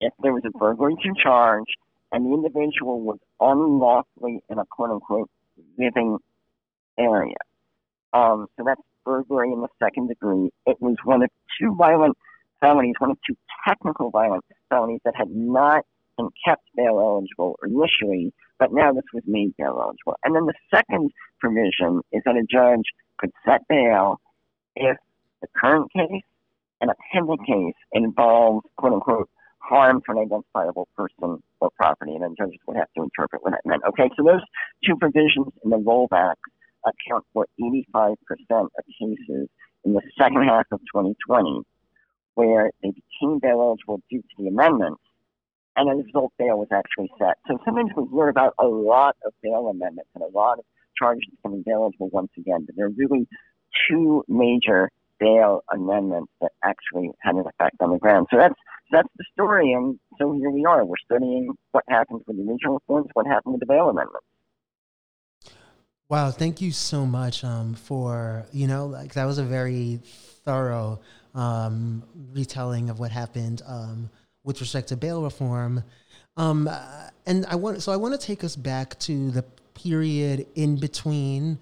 if 0.00 0.12
there 0.22 0.32
was 0.32 0.42
a 0.46 0.58
burglary 0.58 0.94
to 1.02 1.12
charge 1.22 1.68
and 2.12 2.26
the 2.26 2.34
individual 2.34 3.00
was 3.00 3.18
unlawfully 3.40 4.40
in 4.48 4.58
a 4.58 4.64
quote 4.70 4.90
unquote 4.90 5.30
living 5.78 6.18
area. 6.98 7.36
Um, 8.12 8.46
so 8.56 8.64
that's 8.64 8.80
burglary 9.04 9.52
in 9.52 9.60
the 9.60 9.68
second 9.82 10.08
degree. 10.08 10.50
It 10.66 10.76
was 10.80 10.96
one 11.04 11.22
of 11.22 11.30
two 11.60 11.74
violent 11.76 12.16
felonies, 12.60 12.94
one 12.98 13.10
of 13.10 13.18
two 13.26 13.36
technical 13.66 14.10
violent 14.10 14.44
felonies 14.68 15.00
that 15.04 15.14
had 15.16 15.30
not 15.30 15.84
been 16.16 16.28
kept 16.44 16.62
bail 16.74 16.98
eligible 16.98 17.58
initially, 17.62 18.32
but 18.58 18.72
now 18.72 18.92
this 18.92 19.04
was 19.12 19.22
made 19.26 19.54
bail 19.58 19.78
eligible. 19.80 20.16
And 20.24 20.34
then 20.34 20.46
the 20.46 20.54
second 20.74 21.10
provision 21.40 22.00
is 22.12 22.22
that 22.24 22.36
a 22.36 22.44
judge 22.50 22.84
could 23.18 23.30
set 23.44 23.62
bail 23.68 24.20
if 24.74 24.96
the 25.42 25.48
current 25.54 25.92
case 25.92 26.22
and 26.80 26.90
a 26.90 26.94
case 27.46 27.74
involves 27.92 28.66
quote 28.76 28.94
unquote 28.94 29.30
harm 29.58 30.00
to 30.06 30.12
an 30.12 30.18
identifiable 30.18 30.88
person 30.96 31.42
or 31.60 31.70
property, 31.76 32.14
and 32.14 32.22
then 32.22 32.34
judges 32.38 32.60
would 32.66 32.76
have 32.76 32.88
to 32.96 33.02
interpret 33.02 33.42
what 33.42 33.52
that 33.52 33.62
meant. 33.64 33.82
Okay, 33.88 34.08
so 34.16 34.22
those 34.22 34.42
two 34.84 34.96
provisions 34.96 35.48
in 35.64 35.70
the 35.70 35.78
rollback 35.78 36.36
account 36.84 37.24
for 37.32 37.46
85% 37.60 38.16
of 38.50 38.68
cases 38.98 39.48
in 39.84 39.92
the 39.92 40.02
second 40.18 40.44
half 40.44 40.66
of 40.70 40.80
2020 40.94 41.62
where 42.36 42.70
they 42.82 42.90
became 42.90 43.38
bail 43.40 43.60
eligible 43.60 44.00
due 44.10 44.20
to 44.20 44.28
the 44.38 44.48
amendments, 44.48 45.00
and 45.74 45.90
as 45.90 45.98
a 45.98 46.02
result, 46.04 46.32
bail 46.38 46.58
was 46.58 46.68
actually 46.70 47.10
set. 47.18 47.38
So 47.48 47.58
sometimes 47.64 47.90
we 47.96 48.06
hear 48.12 48.28
about 48.28 48.54
a 48.58 48.66
lot 48.66 49.16
of 49.24 49.32
bail 49.42 49.68
amendments 49.68 50.10
and 50.14 50.22
a 50.22 50.28
lot 50.28 50.58
of 50.58 50.64
charges 50.96 51.24
becoming 51.30 51.62
bail 51.64 51.82
eligible 51.82 52.10
once 52.10 52.30
again, 52.38 52.64
but 52.66 52.76
there 52.76 52.86
are 52.86 52.94
really 52.96 53.26
two 53.88 54.22
major 54.28 54.90
bail 55.18 55.62
amendments 55.72 56.32
that 56.40 56.52
actually 56.62 57.10
had 57.20 57.34
an 57.34 57.44
effect 57.46 57.76
on 57.80 57.90
the 57.90 57.98
ground. 57.98 58.26
So 58.30 58.38
that's 58.38 58.54
that's 58.90 59.08
the 59.16 59.24
story, 59.32 59.72
and 59.72 59.98
so 60.18 60.32
here 60.32 60.50
we 60.50 60.64
are. 60.64 60.84
We're 60.84 60.96
studying 61.04 61.52
what 61.72 61.84
happened 61.88 62.22
with 62.26 62.36
the 62.36 62.42
original 62.50 62.74
reforms, 62.74 63.10
what 63.14 63.26
happened 63.26 63.54
with 63.54 63.60
the 63.60 63.66
bail 63.66 63.88
amendments. 63.88 64.26
Wow, 66.08 66.30
thank 66.30 66.60
you 66.60 66.70
so 66.70 67.04
much 67.04 67.42
um, 67.42 67.74
for 67.74 68.46
you 68.52 68.66
know 68.66 68.86
like 68.86 69.14
that 69.14 69.24
was 69.24 69.38
a 69.38 69.44
very 69.44 70.00
thorough 70.44 71.00
um, 71.34 72.04
retelling 72.32 72.90
of 72.90 73.00
what 73.00 73.10
happened 73.10 73.62
um, 73.66 74.08
with 74.44 74.60
respect 74.60 74.88
to 74.88 74.96
bail 74.96 75.22
reform, 75.22 75.82
um, 76.36 76.70
and 77.26 77.44
I 77.46 77.56
want 77.56 77.82
so 77.82 77.92
I 77.92 77.96
want 77.96 78.18
to 78.18 78.24
take 78.24 78.44
us 78.44 78.54
back 78.54 78.98
to 79.00 79.30
the 79.32 79.44
period 79.74 80.46
in 80.54 80.76
between 80.76 81.58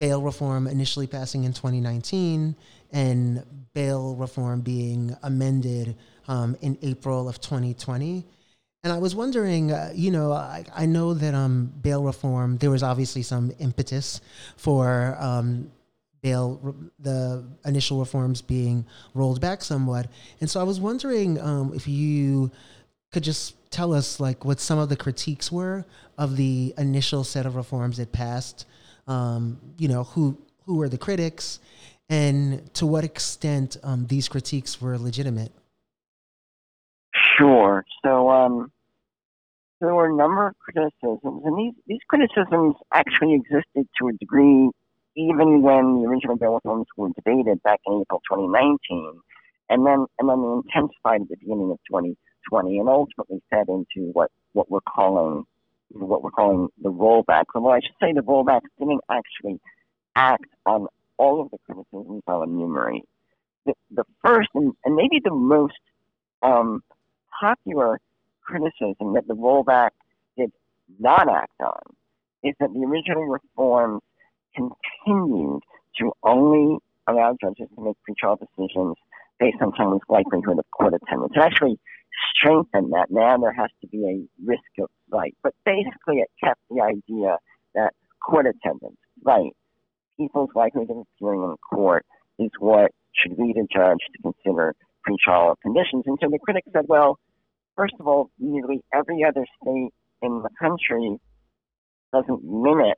bail 0.00 0.22
reform 0.22 0.66
initially 0.66 1.06
passing 1.06 1.44
in 1.44 1.52
2019 1.52 2.54
and 2.92 3.42
bail 3.72 4.14
reform 4.14 4.60
being 4.60 5.16
amended 5.22 5.96
um, 6.28 6.56
in 6.60 6.78
April 6.82 7.28
of 7.28 7.40
2020. 7.40 8.24
And 8.84 8.92
I 8.92 8.98
was 8.98 9.14
wondering, 9.16 9.72
uh, 9.72 9.90
you 9.94 10.10
know, 10.10 10.32
I, 10.32 10.64
I 10.74 10.86
know 10.86 11.12
that 11.14 11.34
um, 11.34 11.72
bail 11.82 12.04
reform, 12.04 12.56
there 12.58 12.70
was 12.70 12.82
obviously 12.82 13.22
some 13.22 13.52
impetus 13.58 14.20
for 14.56 15.16
um, 15.18 15.72
bail, 16.22 16.76
the 17.00 17.44
initial 17.64 17.98
reforms 17.98 18.42
being 18.42 18.86
rolled 19.14 19.40
back 19.40 19.62
somewhat. 19.62 20.08
And 20.40 20.48
so 20.48 20.60
I 20.60 20.62
was 20.62 20.80
wondering 20.80 21.40
um, 21.40 21.72
if 21.74 21.88
you 21.88 22.50
could 23.12 23.24
just 23.24 23.54
tell 23.70 23.92
us, 23.92 24.20
like, 24.20 24.44
what 24.44 24.60
some 24.60 24.78
of 24.78 24.88
the 24.88 24.96
critiques 24.96 25.50
were 25.50 25.84
of 26.16 26.36
the 26.36 26.74
initial 26.78 27.24
set 27.24 27.46
of 27.46 27.56
reforms 27.56 27.96
that 27.96 28.12
passed. 28.12 28.66
Um, 29.06 29.60
you 29.78 29.88
know, 29.88 30.04
who 30.04 30.36
who 30.64 30.76
were 30.76 30.88
the 30.88 30.98
critics, 30.98 31.60
and 32.08 32.72
to 32.74 32.86
what 32.86 33.04
extent 33.04 33.76
um, 33.82 34.06
these 34.06 34.28
critiques 34.28 34.80
were 34.80 34.98
legitimate. 34.98 35.52
Sure. 37.38 37.84
So, 38.04 38.28
um, 38.30 38.72
there 39.80 39.94
were 39.94 40.06
a 40.06 40.14
number 40.14 40.48
of 40.48 40.54
criticisms, 40.58 41.42
and 41.44 41.58
these, 41.58 41.74
these 41.86 42.00
criticisms 42.08 42.74
actually 42.92 43.34
existed 43.34 43.86
to 44.00 44.08
a 44.08 44.12
degree 44.14 44.70
even 45.16 45.62
when 45.62 46.02
the 46.02 46.08
original 46.08 46.36
bail 46.36 46.54
reforms 46.54 46.86
were 46.96 47.08
debated 47.14 47.62
back 47.62 47.80
in 47.86 48.02
April 48.02 48.20
2019, 48.30 49.20
and 49.70 49.86
then 49.86 50.06
and 50.18 50.28
then 50.28 50.42
they 50.42 50.48
intensified 50.48 51.22
at 51.22 51.28
the 51.28 51.36
beginning 51.36 51.70
of 51.70 51.78
2020, 51.88 52.78
and 52.78 52.88
ultimately 52.88 53.42
fed 53.50 53.66
into 53.68 54.10
what, 54.12 54.30
what 54.52 54.70
we're 54.70 54.80
calling 54.80 55.44
what 55.90 56.22
we're 56.22 56.30
calling 56.30 56.68
the 56.82 56.90
rollback. 56.90 57.44
Well, 57.54 57.72
I 57.72 57.80
should 57.80 57.96
say 58.00 58.12
the 58.12 58.22
rollback 58.22 58.62
didn't 58.78 59.00
actually 59.10 59.60
act 60.14 60.46
on 60.64 60.86
all 61.18 61.40
of 61.40 61.50
the 61.50 61.58
criticisms 61.66 62.22
I'll 62.26 62.42
enumerate. 62.42 63.04
The, 63.64 63.74
the 63.90 64.04
first 64.24 64.48
and, 64.54 64.72
and 64.84 64.94
maybe 64.94 65.20
the 65.22 65.34
most 65.34 65.74
um, 66.42 66.82
popular 67.40 67.98
criticism 68.42 69.14
that 69.14 69.26
the 69.26 69.34
rollback 69.34 69.90
did 70.36 70.52
not 70.98 71.28
act 71.28 71.60
on 71.60 71.80
is 72.42 72.54
that 72.60 72.72
the 72.72 72.80
original 72.80 73.24
reforms 73.24 74.02
continued 74.54 75.62
to 75.98 76.12
only 76.22 76.78
allow 77.06 77.36
judges 77.40 77.68
to 77.74 77.82
make 77.82 77.96
pretrial 78.08 78.38
decisions 78.38 78.96
based 79.38 79.56
on 79.60 79.72
someone's 79.76 80.02
likelihood 80.08 80.58
of 80.58 80.64
court 80.70 80.94
attendance. 80.94 81.32
It 81.34 81.40
actually 81.40 81.78
strengthened 82.34 82.92
that. 82.92 83.06
Now 83.10 83.36
there 83.38 83.52
has 83.52 83.70
to 83.82 83.88
be 83.88 84.04
a 84.04 84.48
risk 84.48 84.62
of 84.80 84.88
flight. 85.10 85.34
But 85.42 85.54
basically, 85.64 86.18
it 86.18 86.30
kept 86.42 86.60
the 86.70 86.82
idea 86.82 87.38
that 87.74 87.92
court 88.24 88.46
attendance, 88.46 88.98
right, 89.24 89.52
people's 90.18 90.50
likelihood 90.54 90.96
of 90.98 91.06
appearing 91.16 91.42
in 91.42 91.56
court 91.70 92.04
is 92.38 92.50
what 92.58 92.92
should 93.14 93.38
lead 93.38 93.56
a 93.56 93.66
judge 93.72 93.98
to 94.14 94.22
consider 94.22 94.74
pretrial 95.06 95.54
conditions. 95.62 96.04
And 96.06 96.18
so 96.20 96.28
the 96.30 96.38
critics 96.38 96.68
said, 96.72 96.84
well, 96.88 97.18
First 97.76 97.94
of 98.00 98.08
all, 98.08 98.30
nearly 98.38 98.82
every 98.92 99.22
other 99.22 99.44
state 99.60 99.92
in 100.22 100.42
the 100.42 100.48
country 100.58 101.18
doesn't 102.12 102.42
limit 102.42 102.96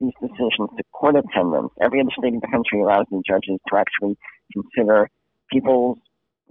these 0.00 0.12
decisions 0.20 0.68
to 0.76 0.84
court 0.92 1.16
attendance. 1.16 1.70
Every 1.80 2.00
other 2.00 2.10
state 2.16 2.34
in 2.34 2.40
the 2.40 2.48
country 2.48 2.82
allows 2.82 3.06
the 3.10 3.22
judges 3.26 3.58
to 3.68 3.76
actually 3.76 4.18
consider 4.52 5.08
people's 5.50 5.98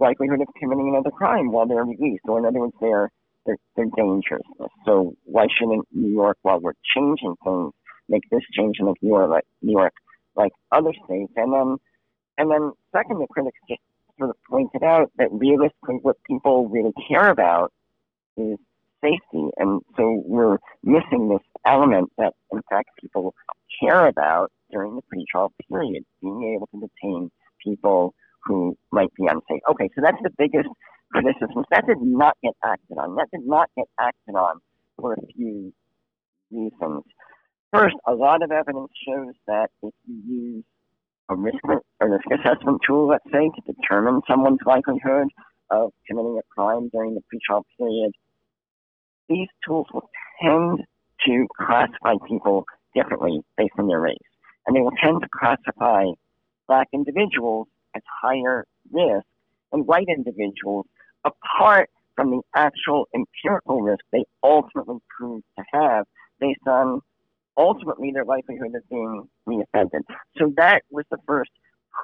likelihood 0.00 0.40
of 0.40 0.48
committing 0.58 0.88
another 0.88 1.10
crime 1.10 1.50
while 1.52 1.66
they're 1.66 1.84
released, 1.84 2.24
or 2.24 2.38
in 2.38 2.46
other 2.46 2.60
words, 2.60 2.74
their 2.80 3.10
their, 3.46 3.56
their 3.76 3.86
dangerousness. 3.96 4.70
So 4.84 5.14
why 5.24 5.46
shouldn't 5.48 5.86
New 5.92 6.10
York, 6.10 6.36
while 6.42 6.60
we're 6.60 6.74
changing 6.94 7.34
things, 7.42 7.72
make 8.08 8.22
this 8.30 8.42
change 8.52 8.76
in 8.78 8.86
New 8.86 8.94
York 9.00 9.30
like 9.30 9.44
New 9.62 9.72
York 9.72 9.94
like 10.36 10.52
other 10.70 10.92
states? 11.04 11.32
And 11.36 11.52
then 11.52 11.76
and 12.36 12.50
then 12.50 12.72
second, 12.92 13.18
the 13.18 13.26
critics 13.28 13.58
just 13.68 13.80
sort 14.18 14.30
of 14.30 14.36
pointed 14.48 14.82
out 14.82 15.10
that 15.18 15.28
realistically 15.32 15.98
what 16.02 16.16
people 16.24 16.68
really 16.68 16.92
care 17.08 17.30
about 17.30 17.72
is 18.36 18.58
safety. 19.02 19.50
And 19.56 19.80
so 19.96 20.22
we're 20.24 20.58
missing 20.82 21.28
this 21.28 21.44
element 21.64 22.12
that, 22.18 22.34
in 22.52 22.60
fact, 22.68 22.90
people 23.00 23.34
care 23.80 24.06
about 24.06 24.50
during 24.70 24.96
the 24.96 25.02
pretrial 25.02 25.50
period, 25.68 26.04
being 26.20 26.54
able 26.54 26.66
to 26.68 26.88
detain 26.88 27.30
people 27.64 28.14
who 28.44 28.76
might 28.92 29.12
be 29.14 29.26
unsafe. 29.26 29.62
Okay, 29.70 29.88
so 29.94 30.02
that's 30.02 30.22
the 30.22 30.30
biggest 30.38 30.68
criticism. 31.12 31.64
That 31.70 31.86
did 31.86 32.00
not 32.00 32.36
get 32.42 32.54
acted 32.64 32.98
on. 32.98 33.16
That 33.16 33.28
did 33.32 33.46
not 33.46 33.68
get 33.76 33.86
acted 33.98 34.34
on 34.34 34.60
for 34.98 35.14
a 35.14 35.26
few 35.34 35.72
reasons. 36.50 37.04
First, 37.72 37.96
a 38.06 38.14
lot 38.14 38.42
of 38.42 38.50
evidence 38.50 38.90
shows 39.06 39.34
that 39.46 39.70
if 39.82 39.92
you 40.06 40.22
use 40.26 40.64
a 41.28 41.36
risk, 41.36 41.58
a 42.00 42.08
risk 42.08 42.24
assessment 42.32 42.80
tool, 42.86 43.08
let's 43.08 43.24
say, 43.30 43.50
to 43.50 43.72
determine 43.72 44.22
someone's 44.28 44.60
likelihood 44.64 45.28
of 45.70 45.92
committing 46.06 46.38
a 46.38 46.54
crime 46.54 46.88
during 46.88 47.14
the 47.14 47.20
pretrial 47.20 47.62
period, 47.78 48.12
these 49.28 49.48
tools 49.66 49.86
will 49.92 50.08
tend 50.42 50.80
to 51.26 51.46
classify 51.58 52.14
people 52.26 52.64
differently 52.94 53.40
based 53.58 53.74
on 53.78 53.88
their 53.88 54.00
race. 54.00 54.16
And 54.66 54.74
they 54.74 54.80
will 54.80 54.96
tend 55.02 55.20
to 55.20 55.28
classify 55.32 56.04
black 56.66 56.88
individuals 56.92 57.68
as 57.94 58.02
higher 58.22 58.66
risk 58.90 59.26
and 59.72 59.86
white 59.86 60.08
individuals 60.08 60.86
apart 61.24 61.90
from 62.16 62.30
the 62.30 62.40
actual 62.54 63.06
empirical 63.14 63.82
risk 63.82 64.04
they 64.12 64.24
ultimately 64.42 64.98
prove 65.16 65.42
to 65.56 65.64
have 65.72 66.06
based 66.40 66.66
on 66.66 67.00
ultimately 67.56 68.12
their 68.12 68.24
likelihood 68.24 68.74
of 68.74 68.88
being 68.88 69.28
reoffended. 69.46 70.02
So 70.38 70.52
that 70.56 70.82
was 70.90 71.04
the 71.10 71.18
first 71.26 71.50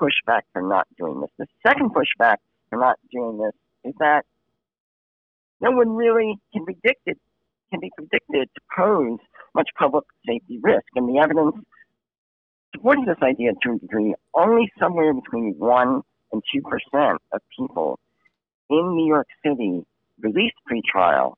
pushback 0.00 0.43
for 0.53 0.62
not 0.62 0.87
doing 0.99 1.21
this. 1.21 1.31
The 1.38 1.47
second 1.67 1.91
pushback 1.95 2.37
for 2.69 2.79
not 2.79 2.99
doing 3.12 3.38
this 3.38 3.53
is 3.85 3.95
that 4.00 4.25
no 5.61 5.71
one 5.71 5.95
really 5.95 6.37
can 6.53 6.64
predict 6.64 7.03
it, 7.07 7.19
can 7.71 7.81
be 7.81 7.91
predicted 7.97 8.49
to 8.55 8.61
pose 8.76 9.19
much 9.55 9.69
public 9.79 10.05
safety 10.26 10.59
risk. 10.62 10.87
And 10.97 11.09
the 11.09 11.21
evidence 11.21 11.55
supports 12.75 13.02
this 13.07 13.16
idea 13.23 13.52
to 13.62 13.73
a 13.73 13.78
degree. 13.78 14.14
Only 14.35 14.71
somewhere 14.78 15.14
between 15.14 15.54
one 15.59 16.02
and 16.33 16.43
two 16.52 16.62
percent 16.62 17.21
of 17.33 17.40
people 17.57 17.99
in 18.71 18.97
New 18.97 19.07
York 19.07 19.28
City 19.45 19.85
released 20.21 20.57
pretrial 20.71 21.35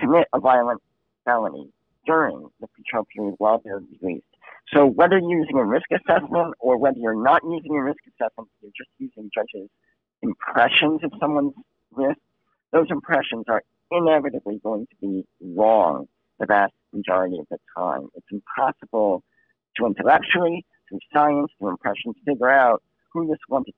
commit 0.00 0.26
a 0.32 0.40
violent 0.40 0.80
felony 1.24 1.70
during 2.06 2.48
the 2.60 2.66
pretrial 2.66 3.04
period 3.14 3.34
while 3.38 3.60
they're 3.64 3.82
released. 4.00 4.24
So 4.72 4.86
whether 4.86 5.18
you're 5.18 5.40
using 5.40 5.58
a 5.58 5.64
risk 5.64 5.86
assessment 5.92 6.54
or 6.60 6.78
whether 6.78 6.98
you're 6.98 7.22
not 7.22 7.42
using 7.44 7.76
a 7.76 7.82
risk 7.82 7.98
assessment, 8.08 8.48
you're 8.60 8.72
just 8.76 8.90
using 8.98 9.30
judges' 9.34 9.68
impressions 10.22 11.00
of 11.04 11.12
someone's 11.20 11.52
risk, 11.92 12.18
those 12.72 12.86
impressions 12.90 13.44
are 13.48 13.62
inevitably 13.90 14.60
going 14.62 14.86
to 14.86 14.96
be 15.00 15.24
wrong 15.40 16.06
the 16.38 16.46
vast 16.46 16.72
majority 16.92 17.38
of 17.38 17.46
the 17.50 17.58
time. 17.76 18.08
It's 18.14 18.26
impossible 18.32 19.22
to 19.76 19.86
intellectually, 19.86 20.64
through 20.88 20.98
science, 21.12 21.50
through 21.58 21.70
impressions, 21.70 22.16
figure 22.26 22.50
out 22.50 22.82
who 23.12 23.26
this 23.26 23.38
1% 23.50 23.64
to 23.64 23.72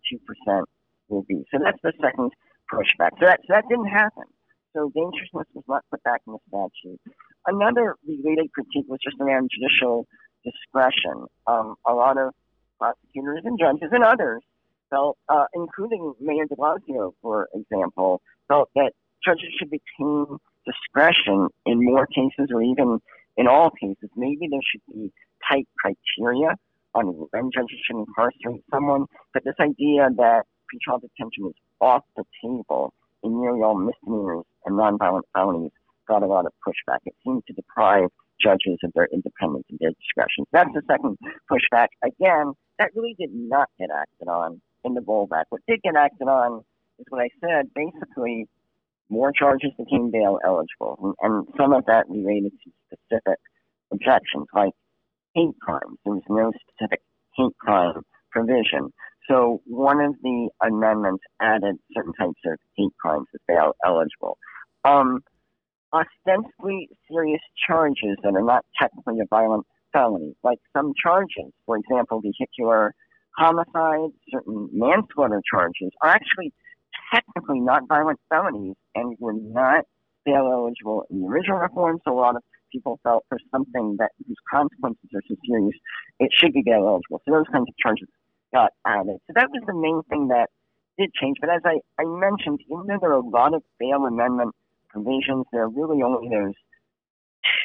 2% 0.49 0.65
will 1.09 1.23
be. 1.23 1.45
So 1.51 1.59
that's 1.63 1.79
the 1.83 1.93
second 2.01 2.31
pushback. 2.73 3.11
So 3.21 3.27
that, 3.27 3.41
so 3.47 3.55
that 3.55 3.65
didn't 3.69 3.89
happen. 3.89 4.25
So 4.75 4.91
dangerousness 4.95 5.47
was 5.55 5.65
not 5.69 5.85
put 5.91 6.03
back 6.03 6.23
in 6.27 6.33
the 6.33 6.39
statute. 6.49 7.01
Another 7.47 7.97
related 8.07 8.53
critique 8.53 8.87
was 8.89 8.99
just 9.03 9.17
around 9.21 9.51
judicial 9.55 10.07
discretion. 10.45 11.27
Um, 11.47 11.77
a 11.87 11.95
lot 11.95 12.19
of 12.19 12.35
prosecutors 12.79 13.43
and 13.45 13.59
judges 13.59 13.91
and 13.93 14.03
others 14.03 14.43
felt, 14.91 15.17
uh, 15.29 15.47
including 15.55 16.15
Mayor 16.21 16.47
de 16.47 16.57
Blasio, 16.57 17.13
for 17.23 17.49
example, 17.55 18.21
felt 18.49 18.69
that 18.75 18.93
judges 19.25 19.49
should 19.59 19.71
retain 19.71 20.39
discretion 20.67 21.49
in 21.67 21.85
more 21.85 22.07
cases 22.07 22.49
or 22.53 22.63
even 22.63 23.01
in 23.37 23.47
all 23.47 23.71
cases. 23.71 24.11
Maybe 24.17 24.49
there 24.51 24.61
should 24.71 24.83
be 24.93 25.13
tight 25.49 25.69
criteria 25.79 26.57
on 26.95 27.07
when 27.07 27.51
judges 27.53 27.79
should 27.87 27.97
incarcerate 27.97 28.65
someone, 28.73 29.07
but 29.33 29.45
this 29.45 29.55
idea 29.61 30.09
that 30.17 30.43
pretrial 30.71 31.01
detention 31.01 31.47
is 31.49 31.55
off 31.81 32.05
the 32.17 32.25
table 32.43 32.95
in 33.23 33.41
nearly 33.41 33.63
all 33.63 33.77
misdemeanors 33.77 34.45
and 34.65 34.79
nonviolent 34.79 35.23
felonies 35.35 35.73
got 36.07 36.23
a 36.23 36.27
lot 36.27 36.47
of 36.47 36.53
pushback. 36.67 36.99
It 37.07 37.15
seemed 37.25 37.43
to 37.47 37.53
deprive 37.53 38.11
judges 38.41 38.79
of 38.85 38.93
their 38.95 39.09
independence 39.13 39.65
and 39.71 39.79
their 39.81 39.91
discretion. 39.91 40.45
That's 40.53 40.71
the 40.75 40.83
second 40.87 41.19
pushback. 41.51 41.89
Again, 42.05 42.53
that 42.79 42.91
really 42.95 43.15
did 43.19 43.31
not 43.33 43.69
get 43.79 43.89
acted 43.91 44.29
on 44.29 44.61
in 44.85 44.95
the 44.95 45.01
rollback. 45.01 45.45
What 45.49 45.63
did 45.67 45.81
get 45.83 45.97
acted 45.97 46.29
on 46.29 46.63
is 46.99 47.07
what 47.09 47.23
I 47.23 47.29
said. 47.41 47.71
Basically, 47.75 48.47
more 49.09 49.33
charges 49.33 49.71
became 49.79 50.11
bail 50.11 50.39
eligible, 50.45 51.15
and, 51.21 51.47
some 51.57 51.73
of 51.73 51.85
that 51.87 52.09
related 52.09 52.53
to 52.65 52.71
specific 52.87 53.39
objections, 53.93 54.47
like 54.55 54.73
hate 55.35 55.59
crimes. 55.61 55.99
There 56.05 56.15
was 56.15 56.23
no 56.29 56.53
specific 56.69 57.01
hate 57.37 57.57
crime 57.59 58.03
provision. 58.31 58.93
So 59.29 59.63
one 59.67 60.01
of 60.01 60.15
the 60.23 60.51
amendments 60.63 61.25
added 61.41 61.77
certain 61.95 62.13
types 62.15 62.41
of 62.47 62.59
hate 62.77 62.93
crimes 63.01 63.27
as 63.35 63.41
bail 63.49 63.73
eligible. 63.85 64.39
Um, 64.85 65.21
ostensibly 65.93 66.89
serious 67.11 67.41
charges 67.67 68.17
that 68.23 68.35
are 68.35 68.43
not 68.43 68.65
technically 68.81 69.21
a 69.21 69.27
violent 69.31 69.67
felony, 69.93 70.35
like 70.43 70.59
some 70.77 70.93
charges, 71.01 71.53
for 71.65 71.77
example, 71.77 72.21
vehicular 72.21 72.95
homicide, 73.37 74.11
certain 74.31 74.69
manslaughter 74.73 75.41
charges, 75.51 75.91
are 76.03 76.11
actually 76.11 76.53
technically 77.13 77.61
not 77.61 77.89
violent 77.89 78.21
felonies 78.29 78.77
and 78.95 79.17
were 79.19 79.35
not 79.35 79.85
bail 80.25 80.51
eligible 80.53 81.05
in 81.11 81.21
the 81.21 81.27
original 81.27 81.59
reform. 81.59 81.99
So 82.05 82.13
a 82.13 82.19
lot 82.19 82.37
of 82.37 82.43
people 82.73 82.99
felt 83.03 83.25
for 83.29 83.39
something 83.51 83.97
that 83.99 84.11
whose 84.27 84.37
consequences 84.51 85.11
are 85.15 85.23
so 85.29 85.35
serious, 85.47 85.75
it 86.19 86.31
should 86.33 86.53
be 86.53 86.63
bail 86.65 86.87
eligible. 86.87 87.23
So 87.25 87.33
those 87.33 87.47
kinds 87.53 87.69
of 87.69 87.77
charges 87.77 88.09
got 88.53 88.73
added. 88.87 89.19
So 89.27 89.33
that 89.35 89.51
was 89.51 89.63
the 89.67 89.75
main 89.75 90.03
thing 90.09 90.29
that 90.29 90.49
did 90.99 91.13
change. 91.15 91.39
But 91.41 91.51
as 91.51 91.63
I, 91.65 91.81
I 92.01 92.05
mentioned, 92.05 92.61
even 92.67 92.87
though 92.87 92.99
there 93.01 93.11
are 93.11 93.21
a 93.21 93.29
lot 93.29 93.55
of 93.55 93.63
bail 93.79 94.05
amendment 94.07 94.55
provisions, 94.89 95.47
there 95.53 95.63
are 95.63 95.69
really 95.69 96.03
only 96.03 96.29
those 96.29 96.55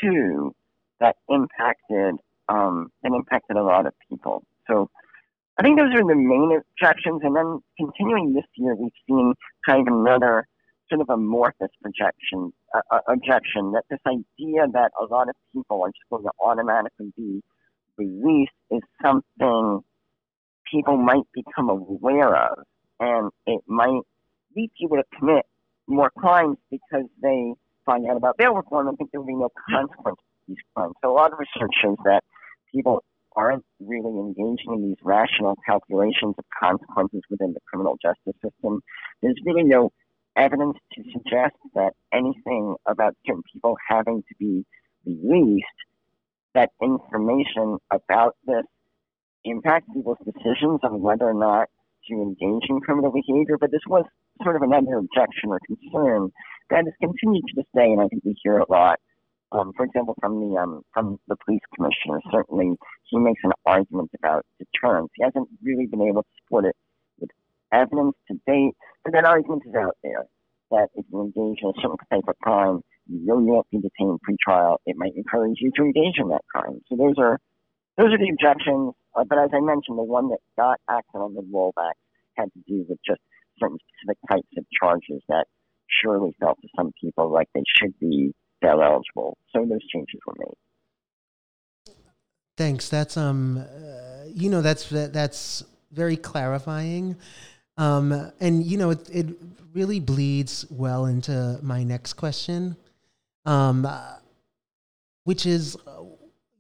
two 0.02 0.54
that 1.00 1.16
impacted 1.30 2.16
um, 2.50 2.92
that 3.04 3.12
impacted 3.14 3.58
a 3.58 3.64
lot 3.64 3.86
of 3.86 3.94
people. 4.10 4.44
So 4.68 4.90
I 5.60 5.62
think 5.62 5.78
those 5.78 5.94
are 5.94 6.08
the 6.08 6.16
main 6.16 6.58
objections. 6.58 7.20
And 7.22 7.36
then 7.36 7.60
continuing 7.78 8.34
this 8.34 8.46
year, 8.56 8.76
we've 8.76 8.92
seen 9.10 9.34
kind 9.68 9.86
of 9.86 9.94
another 9.94 10.48
sort 10.88 11.02
of 11.02 11.10
amorphous 11.10 11.70
projection, 11.82 12.54
uh, 12.74 12.80
uh, 12.90 13.00
objection 13.10 13.74
that 13.74 13.84
this 13.90 14.00
idea 14.08 14.68
that 14.72 14.92
a 15.00 15.06
lot 15.06 15.28
of 15.28 15.36
people 15.54 15.84
are 15.84 15.90
just 15.90 16.10
going 16.10 16.24
to 16.24 16.32
automatically 16.42 17.12
be 17.18 17.42
released 17.98 18.54
is 18.72 18.80
something 19.04 19.82
people 20.72 20.96
might 20.96 21.28
become 21.34 21.70
aware 21.70 22.36
of, 22.36 22.60
and 23.02 23.30
it 23.46 23.62
might 23.68 24.02
lead 24.56 24.72
people 24.80 24.96
to 24.96 25.04
commit 25.20 25.46
more 25.88 26.10
crimes 26.12 26.58
because 26.72 27.06
they 27.22 27.54
find 27.86 28.10
out 28.10 28.16
about 28.16 28.38
bail 28.38 28.54
reform 28.54 28.88
and 28.88 28.98
think 28.98 29.12
there 29.12 29.20
will 29.20 29.28
be 29.28 29.36
no 29.36 29.50
consequence 29.70 30.18
to 30.18 30.40
these 30.48 30.58
crimes. 30.74 30.94
So 31.04 31.12
a 31.12 31.14
lot 31.14 31.34
of 31.34 31.40
research 31.40 31.72
shows 31.82 31.98
that 32.06 32.24
people 32.74 33.04
aren't 33.40 33.64
really 33.80 34.20
engaging 34.20 34.74
in 34.74 34.90
these 34.90 34.98
rational 35.02 35.58
calculations 35.66 36.36
of 36.38 36.44
consequences 36.60 37.22
within 37.30 37.54
the 37.54 37.62
criminal 37.70 37.98
justice 38.02 38.36
system. 38.44 38.82
There's 39.22 39.40
really 39.46 39.64
no 39.64 39.94
evidence 40.36 40.76
to 40.94 41.04
suggest 41.14 41.56
that 41.74 41.94
anything 42.14 42.76
about 42.86 43.16
certain 43.26 43.44
people 43.54 43.78
having 43.88 44.24
to 44.28 44.36
be 44.38 44.66
released, 45.06 45.80
that 46.54 46.72
information 46.82 47.78
about 47.92 48.36
this 48.46 48.66
impacts 49.46 49.88
people's 49.94 50.18
decisions 50.26 50.82
on 50.84 51.02
whether 51.02 51.26
or 51.26 51.34
not 51.34 51.70
to 52.10 52.16
engage 52.16 52.70
in 52.70 52.82
criminal 52.82 53.12
behavior. 53.12 53.58
But 53.58 53.72
this 53.72 53.88
was 53.88 54.04
sort 54.44 54.58
of 54.58 54.64
another 54.64 54.98
objection 54.98 55.50
or 55.50 55.60
concern 55.66 56.30
that 56.70 56.84
has 56.84 56.94
continued 57.00 57.46
to 57.48 57.54
this 57.56 57.72
day, 57.74 57.88
and 57.88 58.02
I 58.02 58.08
think 58.10 58.26
we 58.26 58.36
hear 58.44 58.58
a 58.58 58.70
lot 58.70 59.00
um, 59.52 59.74
for 59.76 59.86
example, 59.86 60.16
from 60.20 60.40
the 60.40 60.58
um, 60.58 60.84
from 60.94 61.20
the 61.28 61.36
police 61.44 61.62
commissioner, 61.76 62.22
certainly 62.32 62.76
he 63.06 63.18
makes 63.18 63.42
an 63.44 63.52
argument 63.66 64.12
about 64.18 64.46
deterrence. 64.60 65.10
He 65.16 65.24
hasn't 65.24 65.50
really 65.64 65.88
been 65.88 66.02
able 66.02 66.22
to 66.22 66.30
support 66.44 66.66
it 66.66 66.76
with 67.20 67.30
evidence 67.72 68.16
to 68.28 68.40
date, 68.46 68.76
but 69.04 69.14
that 69.14 69.26
argument 69.26 69.64
is 69.66 69.74
out 69.76 69.98
there 70.04 70.26
that 70.72 70.90
if 70.94 71.06
you 71.12 71.22
engage 71.22 71.60
in 71.64 71.70
a 71.70 71.82
certain 71.82 71.98
type 72.12 72.28
of 72.28 72.38
crime, 72.44 72.82
you 73.08 73.20
will 73.26 73.40
not 73.40 73.66
be 73.72 73.80
detained 73.80 74.22
pre-trial. 74.22 74.80
It 74.86 74.96
might 74.98 75.16
encourage 75.16 75.58
you 75.60 75.72
to 75.78 75.84
engage 75.84 76.20
in 76.20 76.30
that 76.30 76.46
crime. 76.54 76.82
So 76.88 76.96
those 76.96 77.16
are 77.18 77.40
those 77.98 78.14
are 78.14 78.20
the 78.20 78.30
objections. 78.30 78.94
Uh, 79.16 79.24
but 79.28 79.40
as 79.40 79.50
I 79.52 79.62
mentioned, 79.62 79.98
the 79.98 80.04
one 80.04 80.30
that 80.30 80.40
got 80.56 80.80
acted 80.88 81.18
on 81.18 81.34
the 81.34 81.42
rollback 81.42 81.98
had 82.36 82.54
to 82.54 82.60
do 82.68 82.86
with 82.88 83.00
just 83.06 83.20
certain 83.60 83.80
specific 83.82 84.18
types 84.30 84.58
of 84.58 84.66
charges 84.80 85.24
that 85.28 85.46
surely 85.90 86.36
felt 86.40 86.62
to 86.62 86.68
some 86.78 86.92
people 87.02 87.32
like 87.32 87.50
they 87.56 87.64
should 87.76 87.98
be 88.00 88.34
bail 88.62 88.82
eligible. 88.82 89.38
So 89.54 89.66
those 89.66 89.86
changes 89.88 90.20
were 90.26 90.36
made. 90.40 91.96
Thanks. 92.58 92.90
That's 92.90 93.16
um, 93.16 93.58
uh, 93.58 94.26
you 94.28 94.50
know, 94.50 94.62
that's 94.62 94.90
that's 94.90 95.64
very 95.92 96.18
clarifying. 96.18 97.16
Um, 97.78 98.32
and 98.42 98.66
you 98.66 98.78
know, 98.78 98.90
it, 98.90 99.10
it 99.10 99.28
really 99.74 100.00
bleeds 100.00 100.66
well 100.70 101.06
into 101.06 101.58
my 101.62 101.84
next 101.84 102.14
question, 102.14 102.76
um, 103.46 103.88
which 105.24 105.46
is, 105.46 105.78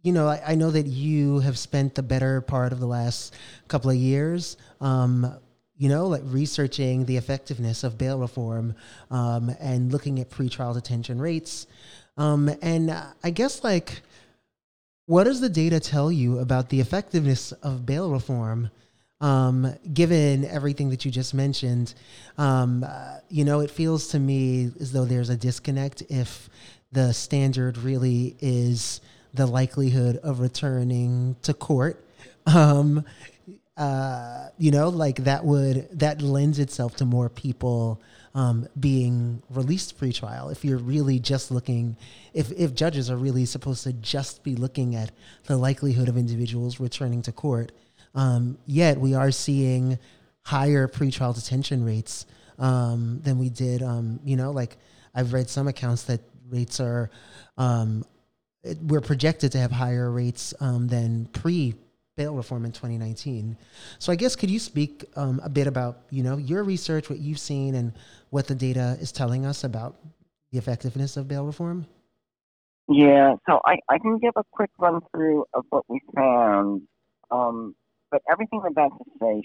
you 0.01 0.13
know, 0.13 0.27
I, 0.27 0.41
I, 0.47 0.55
know 0.55 0.71
that 0.71 0.85
you 0.85 1.39
have 1.39 1.57
spent 1.57 1.95
the 1.95 2.03
better 2.03 2.39
part 2.39 2.71
of 2.71 2.79
the 2.79 2.87
last 2.87 3.35
couple 3.67 3.89
of 3.89 3.97
years, 3.97 4.55
um, 4.79 5.35
you 5.79 5.87
know, 5.87 6.07
like 6.07 6.21
researching 6.25 7.05
the 7.05 7.15
effectiveness 7.15 7.85
of 7.85 7.97
bail 7.97 8.19
reform 8.19 8.75
um, 9.09 9.49
and 9.61 9.93
looking 9.93 10.19
at 10.19 10.29
pretrial 10.29 10.73
detention 10.73 11.19
rates. 11.19 11.67
Um, 12.17 12.51
and 12.61 12.93
I 13.23 13.29
guess, 13.29 13.63
like, 13.63 14.01
what 15.05 15.23
does 15.23 15.39
the 15.39 15.49
data 15.49 15.79
tell 15.79 16.11
you 16.11 16.39
about 16.39 16.67
the 16.69 16.81
effectiveness 16.81 17.53
of 17.53 17.85
bail 17.85 18.11
reform? 18.11 18.69
Um, 19.21 19.73
given 19.93 20.45
everything 20.45 20.89
that 20.89 21.05
you 21.05 21.11
just 21.11 21.33
mentioned, 21.33 21.93
um, 22.37 22.85
uh, 22.85 23.19
you 23.29 23.45
know, 23.45 23.61
it 23.61 23.71
feels 23.71 24.09
to 24.09 24.19
me 24.19 24.71
as 24.81 24.91
though 24.91 25.05
there's 25.05 25.29
a 25.29 25.37
disconnect 25.37 26.03
if 26.09 26.49
the 26.91 27.13
standard 27.13 27.77
really 27.77 28.35
is 28.41 28.99
the 29.33 29.45
likelihood 29.45 30.17
of 30.17 30.41
returning 30.41 31.37
to 31.43 31.53
court. 31.53 32.03
Uh, 33.79 34.49
you 34.57 34.71
know, 34.71 34.89
like 34.89 35.23
that 35.23 35.45
would 35.45 35.87
that 35.97 36.21
lends 36.21 36.59
itself 36.59 36.97
to 36.97 37.05
more 37.05 37.29
people 37.29 38.01
um, 38.35 38.67
being 38.77 39.41
released 39.49 39.97
pre-trial. 39.97 40.49
If 40.49 40.65
you're 40.65 40.77
really 40.77 41.17
just 41.17 41.49
looking, 41.49 41.95
if 42.33 42.51
if 42.51 42.75
judges 42.75 43.09
are 43.09 43.15
really 43.15 43.45
supposed 43.45 43.85
to 43.85 43.93
just 43.93 44.43
be 44.43 44.57
looking 44.57 44.95
at 44.95 45.11
the 45.45 45.55
likelihood 45.55 46.09
of 46.09 46.17
individuals 46.17 46.81
returning 46.81 47.21
to 47.21 47.31
court, 47.31 47.71
um, 48.15 48.57
yet 48.65 48.99
we 48.99 49.13
are 49.13 49.31
seeing 49.31 49.97
higher 50.43 50.89
pre-trial 50.89 51.31
detention 51.31 51.85
rates 51.85 52.25
um, 52.57 53.21
than 53.23 53.39
we 53.39 53.49
did. 53.49 53.81
Um, 53.81 54.19
you 54.25 54.35
know, 54.35 54.51
like 54.51 54.75
I've 55.15 55.31
read 55.31 55.49
some 55.49 55.69
accounts 55.69 56.03
that 56.03 56.19
rates 56.49 56.81
are 56.81 57.09
um, 57.57 58.03
we're 58.81 58.99
projected 58.99 59.53
to 59.53 59.57
have 59.57 59.71
higher 59.71 60.11
rates 60.11 60.53
um, 60.59 60.89
than 60.89 61.27
pre 61.27 61.75
bail 62.19 62.35
reform 62.35 62.65
in 62.65 62.73
2019. 62.73 63.55
So 63.97 64.11
I 64.11 64.15
guess 64.15 64.35
could 64.35 64.51
you 64.51 64.59
speak 64.59 65.05
um, 65.15 65.39
a 65.41 65.47
bit 65.49 65.67
about 65.67 66.01
you 66.09 66.21
know 66.21 66.35
your 66.35 66.65
research, 66.65 67.09
what 67.09 67.19
you've 67.19 67.39
seen, 67.39 67.75
and 67.75 67.93
what 68.29 68.45
the 68.45 68.55
data 68.55 68.97
is 68.99 69.13
telling 69.13 69.45
us 69.45 69.63
about 69.63 69.95
the 70.51 70.57
effectiveness 70.57 71.15
of 71.15 71.29
bail 71.29 71.45
reform? 71.45 71.87
Yeah, 72.89 73.35
so 73.47 73.61
I, 73.65 73.77
I 73.87 73.99
can 73.99 74.17
give 74.17 74.33
a 74.35 74.43
quick 74.51 74.71
run 74.77 74.99
through 75.11 75.45
of 75.53 75.63
what 75.69 75.85
we 75.87 76.01
found, 76.13 76.81
um, 77.31 77.75
but 78.11 78.21
everything 78.29 78.59
I'm 78.65 78.71
about 78.71 78.91
to 78.97 79.05
say 79.21 79.41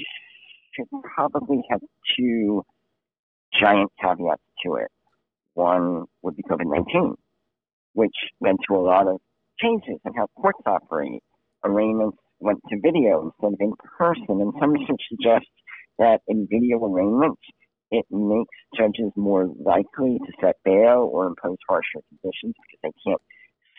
should 0.75 0.89
probably 1.15 1.63
have 1.71 1.81
two 2.17 2.65
giant 3.61 3.93
caveats 4.01 4.43
to 4.65 4.77
it. 4.77 4.91
One 5.53 6.07
would 6.23 6.37
be 6.37 6.43
COVID 6.43 6.67
19, 6.67 7.15
which 7.93 8.17
led 8.41 8.57
to 8.67 8.75
a 8.75 8.83
lot 8.83 9.07
of 9.07 9.21
changes 9.61 10.01
in 10.05 10.15
how 10.15 10.27
courts 10.35 10.63
operate, 10.67 11.23
arraignments 11.63 12.19
went 12.41 12.61
to 12.69 12.81
video 12.81 13.33
instead 13.33 13.55
of 13.55 13.61
in 13.61 13.73
person. 13.99 14.41
And 14.41 14.53
some 14.61 14.73
research 14.73 15.03
suggests 15.09 15.49
that 15.99 16.21
in 16.29 16.47
video 16.51 16.85
arraignments, 16.85 17.41
it 17.91 18.05
makes 18.11 18.57
judges 18.77 19.13
more 19.17 19.49
likely 19.61 20.19
to 20.19 20.33
set 20.41 20.57
bail 20.65 21.09
or 21.13 21.27
impose 21.27 21.59
harsher 21.69 22.03
conditions 22.09 22.55
because 22.67 22.81
they 22.83 22.93
can't 23.07 23.23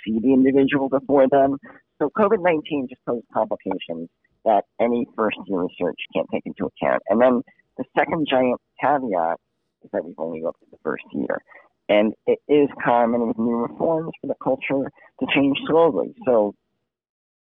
see 0.06 0.20
the 0.22 0.34
individual 0.34 0.89
before 0.89 1.28
them. 1.30 1.58
So 2.00 2.10
COVID 2.18 2.41
19 2.41 2.88
just 2.89 3.02
posed 3.06 3.26
complications 3.34 4.10
that 4.46 4.63
any 4.80 5.08
first 5.15 5.38
year 5.48 5.62
research 5.62 6.00
can't 6.13 6.28
take 6.32 6.46
into 6.46 6.70
account. 6.70 7.02
And 7.10 7.20
then 7.20 7.41
the 7.78 7.84
second 7.98 8.28
giant 8.30 8.62
caveat 8.82 9.38
is 9.84 9.89
that 9.91 10.06
we've 10.06 10.20
only 10.20 10.41
looked 10.41 10.62
at 10.63 10.72
the 10.72 10.78
first 10.84 11.04
year. 11.12 11.41
And 11.89 12.13
it 12.26 12.39
is 12.48 12.70
common 12.84 13.28
with 13.28 13.38
new 13.38 13.58
reforms 13.58 14.12
for 14.22 14.28
the 14.28 14.36
culture 14.41 14.89
to 15.20 15.26
change 15.34 15.58
slowly. 15.68 16.15
So 16.26 16.56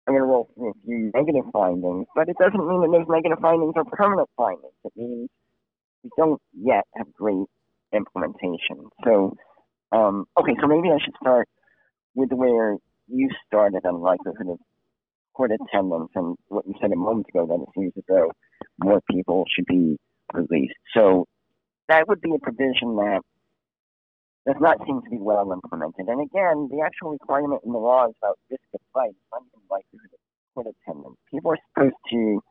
I'm 0.07 0.13
going 0.13 0.23
to 0.23 0.27
roll 0.27 0.49
through 0.53 0.71
a 0.71 0.73
few 0.85 1.11
negative 1.13 1.45
findings, 1.53 2.07
but 2.15 2.27
it 2.27 2.35
doesn't 2.37 2.67
mean 2.67 2.81
that 2.81 2.91
those 2.91 3.07
negative 3.07 3.39
findings 3.41 3.73
are 3.77 3.85
permanent 3.85 4.29
findings. 4.35 4.73
It 4.83 4.91
means 4.95 5.29
we 6.03 6.09
don't 6.17 6.41
yet 6.53 6.83
have 6.95 7.11
great 7.13 7.47
implementation. 7.93 8.89
So, 9.05 9.35
um, 9.91 10.25
okay, 10.39 10.55
so 10.59 10.67
maybe 10.67 10.89
I 10.89 10.99
should 11.03 11.15
start 11.21 11.47
with 12.15 12.31
where 12.31 12.75
you 13.07 13.29
started 13.47 13.85
on 13.85 14.01
likelihood 14.01 14.49
of 14.49 14.59
court 15.33 15.51
attendance 15.51 16.09
and 16.15 16.35
what 16.47 16.67
you 16.67 16.73
said 16.81 16.91
a 16.91 16.95
moment 16.95 17.27
ago 17.29 17.45
that 17.47 17.61
it 17.61 17.69
seems 17.75 17.93
as 17.97 18.03
though 18.07 18.31
more 18.79 19.01
people 19.09 19.45
should 19.55 19.65
be 19.65 19.97
released. 20.33 20.75
So 20.95 21.25
that 21.87 22.07
would 22.07 22.21
be 22.21 22.33
a 22.35 22.39
provision 22.39 22.95
that 22.97 23.21
does 24.45 24.55
not 24.59 24.77
seem 24.85 25.01
to 25.01 25.09
be 25.09 25.17
well 25.17 25.51
implemented. 25.51 26.07
And 26.07 26.21
again, 26.21 26.67
the 26.69 26.83
actual 26.85 27.11
requirement 27.11 27.61
in 27.65 27.71
the 27.71 27.77
law 27.77 28.07
is 28.07 28.15
about 28.21 28.37
risk 28.49 28.63
of 28.73 28.81
flight, 28.91 29.15
not 29.31 29.41
even 29.47 29.61
likelihood 29.69 30.11
of 30.13 30.19
court 30.53 30.67
attendance. 30.67 31.17
People 31.31 31.51
are 31.51 31.57
supposed 31.73 31.95
to 32.11 32.41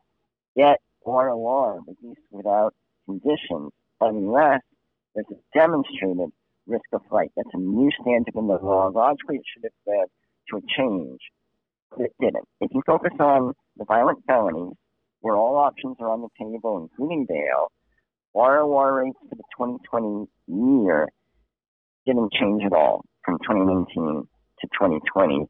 get 0.57 0.79
ROR 1.05 1.79
least 2.01 2.21
without 2.31 2.73
conditions 3.05 3.71
unless 4.01 4.61
there's 5.13 5.27
a 5.31 5.57
demonstrated 5.57 6.31
risk 6.65 6.85
of 6.93 7.01
flight. 7.09 7.31
That's 7.35 7.49
a 7.53 7.57
new 7.57 7.91
standard 8.01 8.35
in 8.35 8.47
the 8.47 8.55
law. 8.55 8.87
Logically, 8.87 9.37
it 9.37 9.43
should 9.53 9.63
have 9.63 9.73
led 9.85 10.07
to 10.49 10.57
a 10.57 10.61
change, 10.75 11.19
but 11.91 12.05
it 12.05 12.13
didn't. 12.19 12.47
If 12.61 12.71
you 12.73 12.81
focus 12.85 13.13
on 13.19 13.53
the 13.77 13.85
violent 13.85 14.19
felonies, 14.25 14.75
where 15.21 15.35
all 15.35 15.55
options 15.55 15.97
are 15.99 16.09
on 16.09 16.21
the 16.21 16.29
table, 16.37 16.77
including 16.89 17.25
bail, 17.27 17.71
ROR 18.33 19.03
rates 19.03 19.17
for 19.29 19.35
the 19.35 19.43
2020 19.57 20.27
year 20.47 21.07
didn't 22.05 22.31
change 22.33 22.63
at 22.65 22.73
all 22.73 23.05
from 23.23 23.37
2019 23.39 24.27
to 24.61 24.67
2020. 24.67 25.47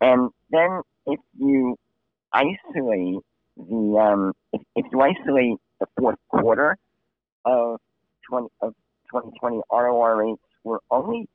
And 0.00 0.30
then 0.50 0.82
if 1.06 1.20
you 1.38 1.76
isolate 2.32 3.22
the 3.56 3.98
um, 3.98 4.32
if, 4.52 4.62
if 4.74 4.86
you 4.92 5.00
isolate 5.00 5.58
the 5.80 5.86
fourth 5.98 6.18
quarter 6.28 6.76
of 7.44 7.80
20 8.28 8.48
of 8.60 8.74
2020 9.12 9.60
ROR 9.70 10.16
rates 10.16 10.42
were 10.64 10.80
only 10.90 11.28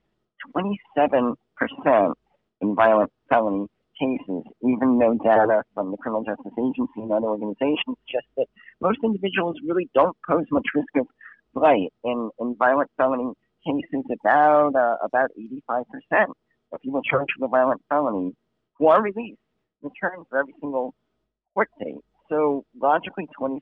27 0.51 1.35
percent 1.55 2.17
in 2.61 2.75
violent 2.75 3.11
felony 3.29 3.67
cases, 3.99 4.43
even 4.63 4.99
though 4.99 5.17
data 5.23 5.63
from 5.73 5.91
the 5.91 5.97
Criminal 5.97 6.23
Justice 6.23 6.53
Agency 6.57 7.01
and 7.01 7.11
other 7.11 7.27
organizations 7.27 7.97
suggest 8.05 8.27
that 8.37 8.47
most 8.79 8.99
individuals 9.03 9.57
really 9.65 9.89
don't 9.93 10.17
pose 10.27 10.45
much 10.51 10.65
risk 10.73 10.89
of 10.95 11.07
flight 11.53 11.93
in, 12.03 12.29
in 12.39 12.55
violent 12.55 12.89
felony 12.97 13.33
cases. 13.65 14.05
About 14.21 14.75
uh, 14.75 14.97
about 15.03 15.29
85 15.37 15.83
percent 15.89 16.31
of 16.71 16.81
people 16.81 17.01
charged 17.03 17.33
with 17.39 17.47
a 17.47 17.51
violent 17.51 17.81
felony 17.89 18.33
who 18.77 18.87
are 18.87 19.01
released 19.01 19.39
return 19.81 20.23
for 20.29 20.39
every 20.39 20.53
single 20.59 20.93
court 21.53 21.69
date. 21.79 21.95
So 22.29 22.63
logically, 22.81 23.27
27% 23.39 23.59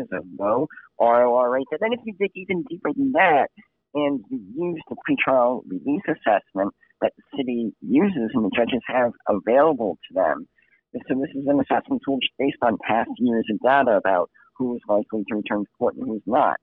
is 0.00 0.08
a 0.12 0.20
low 0.40 0.68
ROR 1.00 1.50
rate. 1.50 1.66
And 1.72 1.80
then 1.80 1.92
if 1.92 2.00
you 2.04 2.14
dig 2.18 2.30
even 2.34 2.62
deeper 2.68 2.90
than 2.96 3.12
that 3.12 3.48
and 3.92 4.20
you 4.30 4.40
use 4.54 4.80
the 4.88 4.96
pretrial 4.96 5.62
release 5.66 6.02
assessment 6.06 6.72
that 7.00 7.12
the 7.16 7.36
city 7.36 7.72
uses 7.80 8.30
and 8.34 8.44
the 8.44 8.50
judges 8.54 8.82
have 8.86 9.12
available 9.28 9.98
to 10.08 10.14
them, 10.14 10.46
so 10.92 11.14
this 11.20 11.30
is 11.34 11.46
an 11.48 11.58
assessment 11.58 12.02
tool 12.04 12.18
based 12.38 12.58
on 12.62 12.78
past 12.86 13.10
years 13.18 13.44
of 13.50 13.58
data 13.60 13.96
about 13.96 14.30
who 14.56 14.76
is 14.76 14.82
likely 14.88 15.24
to 15.28 15.34
return 15.34 15.64
to 15.64 15.70
court 15.76 15.96
and 15.96 16.06
who's 16.06 16.22
not. 16.24 16.56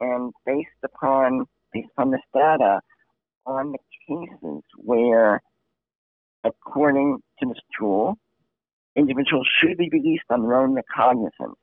And 0.00 0.32
based 0.44 0.68
upon 0.84 1.44
based 1.72 1.88
on 1.96 2.10
this 2.10 2.20
data, 2.34 2.80
on 3.46 3.72
the 3.72 3.78
cases 4.06 4.62
where, 4.76 5.40
according 6.44 7.18
to 7.40 7.48
this 7.48 7.58
tool, 7.78 8.14
individuals 8.96 9.46
should 9.60 9.76
be 9.76 9.88
released 9.92 10.24
on 10.30 10.42
their 10.42 10.54
own 10.54 10.74
recognizance. 10.74 11.58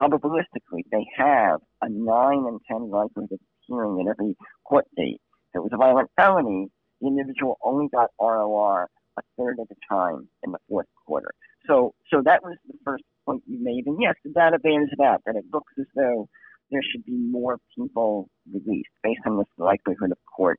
Probabilistically, 0.00 0.82
they 0.92 1.06
have 1.16 1.60
a 1.82 1.88
9 1.88 2.44
and 2.46 2.60
10 2.70 2.90
likelihood 2.90 3.32
of 3.32 3.38
appearing 3.64 4.00
at 4.00 4.10
every 4.10 4.36
court 4.64 4.86
date. 4.96 5.20
If 5.52 5.56
it 5.56 5.62
was 5.62 5.70
a 5.72 5.76
violent 5.76 6.10
felony, 6.16 6.68
the 7.00 7.08
individual 7.08 7.58
only 7.62 7.88
got 7.88 8.10
ROR 8.20 8.88
a 9.18 9.22
third 9.36 9.58
of 9.58 9.68
the 9.68 9.74
time 9.88 10.28
in 10.44 10.52
the 10.52 10.58
fourth 10.68 10.86
quarter. 11.06 11.30
So, 11.66 11.92
so 12.10 12.22
that 12.24 12.42
was 12.42 12.56
the 12.66 12.78
first 12.84 13.04
point 13.26 13.42
you 13.46 13.58
made. 13.62 13.86
And 13.86 13.98
yes, 14.00 14.14
the 14.24 14.30
data 14.30 14.58
bears 14.58 14.88
it 14.92 15.00
out 15.02 15.22
that 15.26 15.36
it 15.36 15.44
looks 15.52 15.72
as 15.78 15.86
though 15.94 16.28
there 16.70 16.82
should 16.82 17.04
be 17.04 17.16
more 17.16 17.58
people 17.76 18.28
released 18.52 18.90
based 19.02 19.20
on 19.26 19.38
this 19.38 19.46
likelihood 19.58 20.12
of 20.12 20.18
court, 20.36 20.58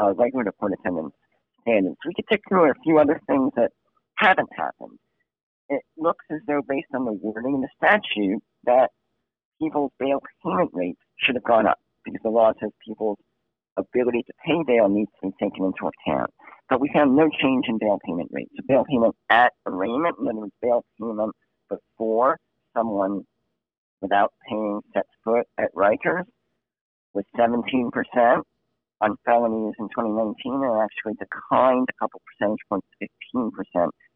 uh, 0.00 0.12
likelihood 0.16 0.48
of 0.48 0.56
court 0.58 0.72
attendance 0.78 1.14
standards. 1.62 1.96
We 2.06 2.14
could 2.14 2.26
take 2.30 2.42
through 2.48 2.70
a 2.70 2.74
few 2.84 2.98
other 2.98 3.20
things 3.26 3.52
that 3.56 3.72
haven't 4.18 4.50
happened 4.56 4.98
it 5.68 5.82
looks 5.96 6.24
as 6.30 6.38
though, 6.46 6.62
based 6.66 6.88
on 6.94 7.04
the 7.04 7.12
wording 7.12 7.54
in 7.54 7.60
the 7.60 7.68
statute, 7.76 8.42
that 8.64 8.90
people's 9.60 9.92
bail 9.98 10.20
payment 10.44 10.70
rates 10.72 11.00
should 11.18 11.34
have 11.34 11.44
gone 11.44 11.66
up 11.66 11.78
because 12.04 12.20
the 12.22 12.30
law 12.30 12.52
says 12.60 12.70
people's 12.86 13.18
ability 13.76 14.22
to 14.26 14.32
pay 14.44 14.62
bail 14.66 14.88
needs 14.88 15.10
to 15.20 15.28
be 15.28 15.34
taken 15.40 15.64
into 15.64 15.90
account. 15.90 16.30
But 16.68 16.80
we 16.80 16.90
found 16.92 17.16
no 17.16 17.28
change 17.40 17.66
in 17.68 17.78
bail 17.78 17.98
payment 18.04 18.30
rates. 18.32 18.50
So 18.56 18.62
bail 18.66 18.84
payment 18.88 19.14
at 19.28 19.52
arraignment, 19.66 20.16
in 20.20 20.28
other 20.28 20.48
bail 20.62 20.84
payment 21.00 21.34
before 21.68 22.38
someone 22.74 23.22
without 24.00 24.32
paying 24.48 24.80
sets 24.92 25.08
foot 25.24 25.46
at 25.58 25.74
Rikers 25.74 26.24
was 27.14 27.24
17% 27.38 27.90
on 29.00 29.16
felonies 29.24 29.74
in 29.78 29.88
2019 29.88 30.34
and 30.46 30.82
actually 30.82 31.14
declined 31.18 31.86
a 31.88 31.96
couple 32.00 32.20
percentage 32.24 32.60
points 32.68 32.86
to 33.00 33.08
15% 33.34 33.52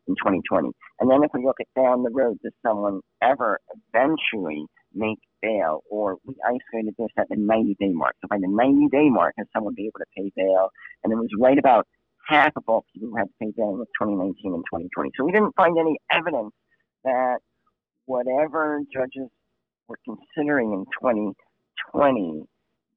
in 0.09 0.15
2020. 0.17 0.71
And 1.01 1.11
then 1.11 1.23
if 1.23 1.31
we 1.35 1.45
look 1.45 1.59
at 1.61 1.67
down 1.77 2.03
the 2.03 2.11
road, 2.11 2.39
does 2.43 2.53
someone 2.65 3.01
ever 3.23 3.59
eventually 3.93 4.67
make 4.95 5.19
bail? 5.43 5.83
Or 5.91 6.17
we 6.25 6.35
isolated 6.45 6.95
this 6.99 7.09
at 7.19 7.29
the 7.29 7.37
90 7.37 7.77
day 7.79 7.93
mark. 7.93 8.17
So 8.21 8.29
by 8.29 8.39
the 8.39 8.49
90 8.49 8.89
day 8.89 9.09
mark, 9.09 9.35
has 9.39 9.47
someone 9.55 9.75
be 9.75 9.87
able 9.87 10.01
to 10.01 10.11
pay 10.17 10.33
bail? 10.37 10.71
And 11.05 11.13
it 11.13 11.17
was 11.17 11.29
right 11.39 11.59
about 11.59 11.87
half 12.27 12.53
of 12.57 12.65
all 12.67 12.85
people 12.93 13.11
who 13.11 13.17
had 13.17 13.25
to 13.25 13.35
pay 13.41 13.53
bail 13.57 13.71
in 13.71 13.85
2019 14.01 14.55
and 14.55 14.65
2020. 14.65 15.11
So 15.17 15.25
we 15.25 15.33
didn't 15.33 15.55
find 15.57 15.77
any 15.79 15.99
evidence 16.13 16.53
that 17.05 17.39
whatever 18.07 18.81
judges 18.93 19.29
were 19.91 19.99
considering 20.05 20.73
in 20.73 20.85
2020, 21.03 22.45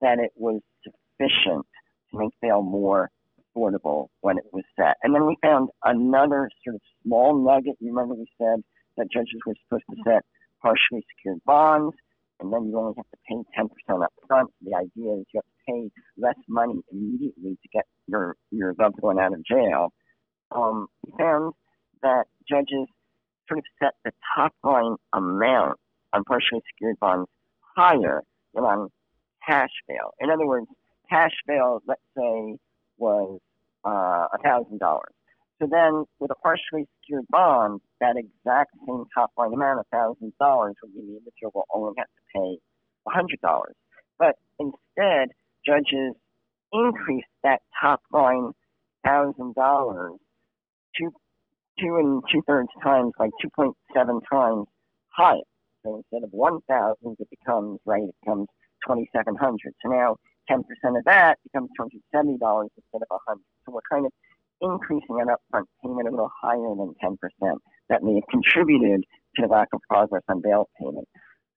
that 0.01 0.19
it 0.19 0.31
was 0.35 0.61
sufficient 0.83 1.65
to 2.11 2.17
make 2.17 2.31
bail 2.41 2.61
more 2.61 3.09
affordable 3.41 4.07
when 4.21 4.37
it 4.37 4.45
was 4.53 4.63
set. 4.77 4.95
And 5.01 5.13
then 5.13 5.25
we 5.25 5.35
found 5.41 5.69
another 5.83 6.49
sort 6.63 6.75
of 6.75 6.81
small 7.03 7.35
nugget. 7.43 7.75
You 7.79 7.89
remember 7.89 8.13
we 8.13 8.27
said 8.37 8.61
that 8.97 9.11
judges 9.11 9.41
were 9.45 9.55
supposed 9.65 9.83
to 9.89 9.97
set 10.05 10.23
partially 10.61 11.03
secured 11.15 11.39
bonds, 11.45 11.95
and 12.39 12.53
then 12.53 12.65
you 12.67 12.77
only 12.77 12.93
have 12.95 13.09
to 13.09 13.17
pay 13.27 13.59
10% 13.91 14.03
up 14.03 14.13
front. 14.27 14.51
The 14.61 14.75
idea 14.75 15.13
is 15.13 15.25
you 15.33 15.41
have 15.41 15.43
to 15.43 15.63
pay 15.67 15.89
less 16.17 16.37
money 16.47 16.79
immediately 16.91 17.57
to 17.61 17.69
get 17.73 17.85
your, 18.07 18.35
your 18.51 18.73
loved 18.79 18.97
one 18.99 19.19
out 19.19 19.33
of 19.33 19.43
jail. 19.43 19.91
Um, 20.51 20.87
we 21.05 21.13
found 21.17 21.53
that 22.03 22.25
judges 22.47 22.87
sort 23.47 23.59
of 23.59 23.63
set 23.81 23.93
the 24.05 24.11
top 24.35 24.53
line 24.63 24.95
amount 25.13 25.79
on 26.13 26.23
partially 26.23 26.61
secured 26.71 26.99
bonds 26.99 27.29
higher 27.75 28.21
than 28.53 28.63
on 28.63 28.89
cash 29.45 29.71
bail. 29.87 30.13
In 30.19 30.29
other 30.29 30.45
words, 30.45 30.67
cash 31.09 31.33
bail, 31.47 31.81
let's 31.87 32.01
say, 32.15 32.55
was 32.97 33.39
uh, 33.85 34.27
a 34.33 34.37
thousand 34.43 34.79
dollars. 34.79 35.13
So 35.61 35.67
then, 35.69 36.05
with 36.19 36.31
a 36.31 36.35
partially 36.35 36.87
secured 37.01 37.25
bond, 37.29 37.81
that 38.01 38.15
exact 38.17 38.71
same 38.87 39.05
top 39.13 39.31
line 39.37 39.53
amount, 39.53 39.79
a 39.79 39.95
thousand 39.95 40.33
dollars, 40.39 40.75
would 40.81 40.93
mean 40.93 41.07
the 41.07 41.17
individual 41.17 41.51
will 41.53 41.67
only 41.73 41.93
have 41.97 42.07
to 42.07 42.39
pay 42.39 42.57
a 43.07 43.09
hundred 43.09 43.39
dollars. 43.41 43.75
But 44.19 44.35
instead, 44.59 45.29
judges 45.65 46.13
increased 46.71 47.27
that 47.43 47.61
top 47.79 48.01
line 48.11 48.51
thousand 49.05 49.55
dollars 49.55 50.13
two 50.97 51.11
two 51.79 51.95
and 51.97 52.23
two 52.31 52.41
thirds 52.47 52.69
times, 52.83 53.13
like 53.19 53.31
two 53.41 53.49
point 53.55 53.75
seven 53.93 54.21
times 54.31 54.67
higher. 55.09 55.41
So 55.83 55.97
instead 55.97 56.23
of 56.23 56.31
one 56.31 56.59
thousand, 56.69 57.17
it 57.19 57.29
becomes 57.29 57.79
right. 57.85 58.03
It 58.03 58.15
becomes 58.23 58.47
twenty 58.85 59.09
seven 59.13 59.35
hundred. 59.35 59.73
So 59.83 59.89
now 59.89 60.17
10% 60.49 60.59
of 60.97 61.03
that 61.05 61.37
becomes 61.43 61.69
$270 61.79 61.89
instead 62.13 63.01
of 63.01 63.07
100 63.07 63.39
So 63.65 63.71
we're 63.71 63.81
kind 63.89 64.05
of 64.05 64.11
increasing 64.61 65.19
an 65.21 65.27
upfront 65.27 65.65
payment 65.83 66.07
a 66.07 66.11
little 66.11 66.31
higher 66.41 66.75
than 66.75 66.93
10%. 67.03 67.57
That 67.89 68.03
may 68.03 68.15
have 68.15 68.23
contributed 68.29 69.03
to 69.35 69.41
the 69.41 69.47
lack 69.47 69.69
of 69.73 69.81
progress 69.89 70.23
on 70.29 70.41
bail 70.41 70.69
payment. 70.79 71.07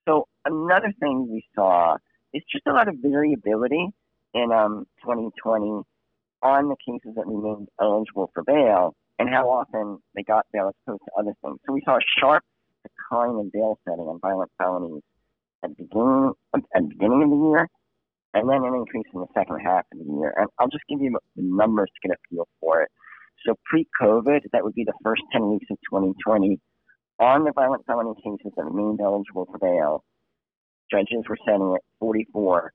So 0.08 0.26
another 0.44 0.92
thing 1.00 1.28
we 1.30 1.44
saw 1.54 1.96
is 2.32 2.42
just 2.50 2.66
a 2.66 2.72
lot 2.72 2.88
of 2.88 2.96
variability 3.00 3.88
in 4.34 4.52
um, 4.52 4.86
2020 5.02 5.82
on 6.42 6.68
the 6.68 6.76
cases 6.86 7.14
that 7.16 7.26
remained 7.26 7.68
eligible 7.80 8.30
for 8.34 8.42
bail 8.44 8.94
and 9.18 9.28
how 9.28 9.48
often 9.48 9.98
they 10.14 10.22
got 10.22 10.46
bail 10.52 10.68
as 10.68 10.74
opposed 10.86 11.02
to 11.06 11.10
other 11.18 11.32
things. 11.42 11.58
So 11.66 11.72
we 11.72 11.82
saw 11.84 11.96
a 11.96 12.00
sharp 12.20 12.44
decline 13.06 13.38
in 13.38 13.50
bail 13.52 13.78
setting 13.86 14.04
on 14.04 14.18
violent 14.20 14.50
felonies 14.58 15.02
at 15.64 15.76
beginning, 15.76 16.32
at 16.54 16.88
beginning 16.88 17.22
of 17.22 17.30
the 17.30 17.36
year 17.36 17.68
and 18.34 18.48
then 18.48 18.64
an 18.64 18.74
increase 18.74 19.06
in 19.14 19.20
the 19.20 19.26
second 19.34 19.58
half 19.64 19.84
of 19.92 19.98
the 19.98 20.04
year. 20.04 20.34
And 20.36 20.48
I'll 20.58 20.68
just 20.68 20.84
give 20.88 21.00
you 21.00 21.16
the 21.36 21.42
numbers 21.42 21.88
to 21.88 22.08
get 22.08 22.16
a 22.16 22.20
feel 22.28 22.46
for 22.60 22.82
it. 22.82 22.90
So 23.46 23.54
pre-COVID, 23.64 24.40
that 24.52 24.62
would 24.62 24.74
be 24.74 24.84
the 24.84 24.92
first 25.02 25.22
10 25.32 25.48
weeks 25.48 25.66
of 25.70 25.78
2020. 25.90 26.60
On 27.18 27.44
the 27.44 27.52
violent 27.52 27.86
felony 27.86 28.14
cases 28.16 28.52
that 28.56 28.64
remained 28.64 29.00
eligible 29.00 29.46
for 29.50 29.58
bail, 29.58 30.04
judges 30.90 31.24
were 31.28 31.38
setting 31.46 31.74
it 31.76 31.82
44% 32.02 32.68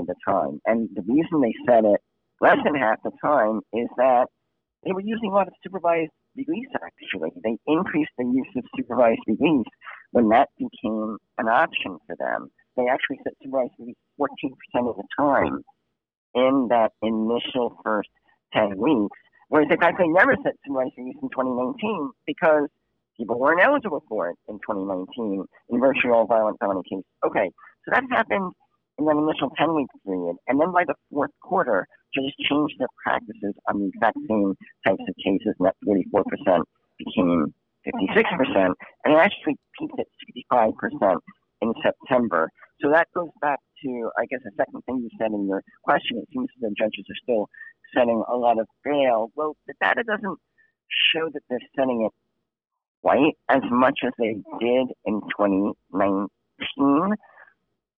of 0.00 0.06
the 0.06 0.14
time. 0.26 0.60
And 0.66 0.90
the 0.94 1.02
reason 1.02 1.40
they 1.40 1.54
set 1.66 1.84
it 1.84 2.00
less 2.40 2.58
than 2.62 2.74
half 2.74 3.02
the 3.02 3.12
time 3.24 3.60
is 3.72 3.88
that 3.96 4.26
they 4.84 4.92
were 4.92 5.00
using 5.00 5.30
a 5.30 5.34
lot 5.34 5.48
of 5.48 5.54
supervised 5.62 6.12
release, 6.36 6.68
actually. 6.74 7.30
They 7.42 7.58
increased 7.66 8.12
the 8.18 8.24
use 8.24 8.48
of 8.56 8.64
supervised 8.76 9.20
release 9.26 9.66
when 10.12 10.28
that 10.30 10.48
became 10.58 11.18
an 11.38 11.48
option 11.48 11.98
for 12.06 12.16
them. 12.18 12.50
They 12.76 12.86
actually 12.88 13.20
set 13.24 13.34
supervised 13.42 13.72
release 13.78 13.96
14% 14.20 14.90
of 14.90 14.96
the 14.96 15.04
time 15.18 15.62
in 16.34 16.68
that 16.70 16.92
initial 17.02 17.78
first 17.82 18.10
10 18.52 18.76
weeks. 18.76 19.16
Whereas, 19.48 19.68
in 19.70 19.78
fact, 19.78 19.98
they 19.98 20.08
never 20.08 20.36
set 20.42 20.54
supervised 20.64 20.94
release 20.98 21.16
in 21.22 21.28
2019 21.30 22.10
because 22.26 22.68
people 23.16 23.38
weren't 23.38 23.60
eligible 23.62 24.02
for 24.08 24.30
it 24.30 24.36
in 24.48 24.56
2019 24.56 25.44
in 25.70 25.80
virtually 25.80 26.12
all 26.12 26.26
violent 26.26 26.58
felony 26.58 26.82
cases. 26.88 27.04
Okay, 27.24 27.50
so 27.84 27.92
that 27.92 28.04
happened 28.10 28.52
in 28.98 29.04
that 29.04 29.16
initial 29.16 29.50
10 29.56 29.74
week 29.74 29.88
period. 30.04 30.36
And 30.48 30.60
then 30.60 30.72
by 30.72 30.84
the 30.84 30.94
fourth 31.10 31.30
quarter, 31.40 31.86
judges 32.14 32.34
changed 32.48 32.74
their 32.78 32.88
practices 33.02 33.54
on 33.68 33.80
the 33.80 33.86
exact 33.92 34.18
same 34.28 34.54
types 34.86 35.04
of 35.06 35.14
cases, 35.16 35.54
and 35.58 35.66
that 35.66 35.76
44% 35.86 36.62
became 36.98 37.54
56%, 37.86 38.72
and 39.04 39.14
it 39.14 39.18
actually 39.18 39.56
peaked 39.78 39.98
at 39.98 40.06
65% 40.50 41.18
in 41.62 41.72
September. 41.82 42.50
So 42.80 42.90
that 42.90 43.08
goes 43.14 43.30
back 43.40 43.60
to, 43.82 44.10
I 44.18 44.26
guess, 44.26 44.40
the 44.44 44.50
second 44.56 44.82
thing 44.84 44.98
you 44.98 45.10
said 45.18 45.32
in 45.32 45.46
your 45.46 45.62
question. 45.84 46.18
It 46.18 46.28
seems 46.32 46.48
that 46.60 46.74
judges 46.76 47.06
are 47.08 47.20
still 47.22 47.48
setting 47.94 48.22
a 48.28 48.36
lot 48.36 48.58
of 48.58 48.66
bail. 48.84 49.30
Well, 49.34 49.56
the 49.66 49.74
data 49.80 50.02
doesn't 50.02 50.38
show 51.12 51.28
that 51.32 51.42
they're 51.48 51.58
setting 51.76 52.06
it 52.06 52.12
quite 53.02 53.36
as 53.48 53.62
much 53.70 54.00
as 54.04 54.12
they 54.18 54.34
did 54.60 54.88
in 55.04 55.20
2019, 55.38 57.14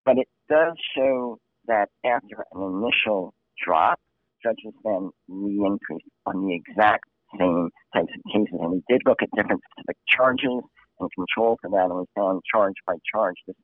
but 0.04 0.18
it 0.18 0.28
does 0.48 0.74
show 0.96 1.38
that 1.66 1.88
after 2.04 2.44
an 2.52 2.62
initial 2.62 3.34
drop, 3.64 4.00
judges 4.42 4.72
then 4.84 5.10
re-increased 5.28 6.08
on 6.26 6.46
the 6.46 6.54
exact 6.54 7.04
same 7.38 7.70
types 7.94 8.12
of 8.14 8.32
cases. 8.32 8.58
And 8.60 8.70
we 8.72 8.82
did 8.88 9.02
look 9.04 9.22
at 9.22 9.28
different 9.36 9.60
specific 9.72 9.96
charges 10.08 10.62
and 11.00 11.10
control 11.14 11.58
for 11.60 11.70
that, 11.70 11.90
and 11.90 11.98
we 11.98 12.04
found 12.16 12.42
charge 12.52 12.74
by 12.86 12.94
charge 13.12 13.36
this 13.46 13.56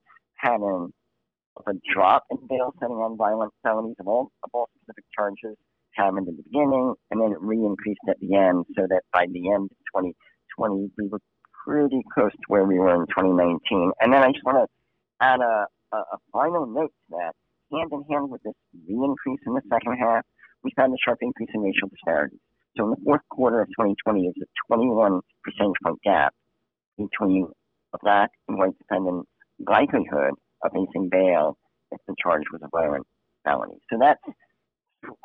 pattern 0.43 0.93
of 1.57 1.65
a 1.67 1.73
drop 1.93 2.25
in 2.31 2.39
bail 2.49 2.75
setting 2.81 2.97
on 2.97 3.17
violent 3.17 3.53
felonies 3.63 3.97
of 4.01 4.09
all, 4.09 4.31
of 4.43 4.51
all 4.53 4.69
specific 4.77 5.05
charges 5.17 5.57
happened 5.95 6.29
in 6.29 6.37
the 6.37 6.43
beginning, 6.43 6.95
and 7.11 7.21
then 7.21 7.31
it 7.31 7.41
re-increased 7.41 8.01
at 8.09 8.19
the 8.21 8.35
end, 8.35 8.65
so 8.77 8.87
that 8.89 9.03
by 9.13 9.27
the 9.33 9.51
end 9.51 9.71
of 9.71 10.03
2020, 10.03 10.91
we 10.99 11.09
were 11.09 11.21
pretty 11.65 12.03
close 12.13 12.33
to 12.33 12.47
where 12.49 12.65
we 12.65 12.79
were 12.79 12.95
in 12.95 13.07
2019. 13.07 13.93
And 14.01 14.13
then 14.13 14.23
I 14.23 14.33
just 14.33 14.45
want 14.45 14.59
to 14.59 15.25
add 15.25 15.41
a, 15.41 15.67
a, 15.95 16.17
a 16.17 16.19
final 16.33 16.67
note 16.67 16.93
to 16.93 17.17
that. 17.17 17.33
Hand 17.73 17.91
in 17.93 18.05
hand 18.11 18.31
with 18.31 18.43
this 18.43 18.55
re-increase 18.87 19.41
in 19.47 19.55
the 19.55 19.63
second 19.71 19.97
half, 19.99 20.25
we 20.63 20.71
found 20.77 20.93
a 20.93 20.97
sharp 21.05 21.19
increase 21.23 21.49
in 21.55 21.61
racial 21.61 21.89
disparities. 21.89 22.41
So 22.77 22.85
in 22.85 22.91
the 22.91 23.03
fourth 23.05 23.23
quarter 23.31 23.61
of 23.61 23.69
2020, 23.69 24.23
there's 24.23 24.35
a 24.43 24.75
21 24.75 25.21
percentage 25.43 25.79
point 25.85 26.03
gap 26.03 26.35
between 26.99 27.49
a 27.93 27.99
black 28.03 28.31
and 28.49 28.59
white 28.59 28.77
defendant's 28.79 29.29
likelihood 29.67 30.35
of 30.63 30.73
facing 30.73 31.09
bail 31.11 31.57
if 31.93 32.01
the 32.07 32.15
charge 32.23 32.43
was 32.53 32.61
a 32.63 32.69
violent 32.69 33.07
felony. 33.45 33.79
So 33.91 33.99
that's 34.01 34.21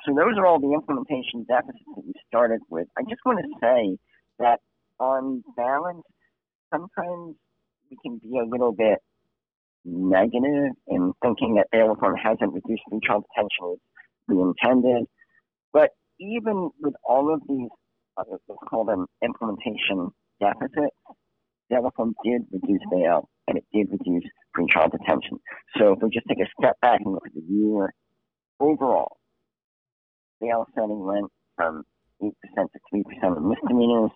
so 0.05 0.13
those 0.13 0.38
are 0.38 0.45
all 0.45 0.60
the 0.60 0.73
implementation 0.73 1.45
deficits 1.47 1.86
that 1.95 2.05
we 2.05 2.13
started 2.27 2.60
with. 2.69 2.88
I 2.97 3.03
just 3.03 3.21
want 3.25 3.39
to 3.39 3.47
say 3.62 3.97
that 4.38 4.60
on 4.99 5.43
balance, 5.55 6.03
sometimes 6.71 7.36
we 7.89 7.97
can 8.03 8.17
be 8.17 8.38
a 8.38 8.45
little 8.45 8.73
bit 8.73 8.99
negative 9.86 10.74
in 10.88 11.13
thinking 11.22 11.56
that 11.56 11.68
bail 11.72 11.88
reform 11.88 12.15
hasn't 12.15 12.54
reduced 12.54 12.84
pretrial 12.92 13.24
detention 13.24 13.74
as 13.74 13.78
we 14.28 14.42
intended. 14.42 15.06
But 15.74 15.92
even 16.20 16.70
with 16.82 16.94
all 17.04 17.34
of 17.34 17.42
these, 17.48 17.70
uh, 18.18 18.24
let's 18.30 18.60
call 18.70 18.86
them 18.86 19.08
implementation 19.24 20.10
deficits, 20.39 20.96
bail 21.70 21.84
reform 21.84 22.13
did 22.24 22.42
reduce 22.52 22.82
bail 22.92 23.30
and 23.48 23.58
it 23.58 23.65
did 23.74 23.88
reduce 23.92 24.30
pretrial 24.56 24.92
detention. 24.92 25.39
So 25.78 25.94
if 25.94 26.00
we 26.02 26.10
just 26.10 26.28
take 26.28 26.39
a 26.39 26.50
step 26.60 26.80
back 26.82 27.02
and 27.04 27.13
look 27.13 27.26
at 27.26 27.34
the 27.34 27.42
year 27.48 27.94
overall, 28.60 29.18
bail 30.42 30.65
setting 30.76 31.06
went 31.06 31.28
from 31.56 31.84
8% 32.22 32.32
to 32.56 32.80
3% 32.94 33.38
of 33.38 33.44
misdemeanors, 33.44 34.12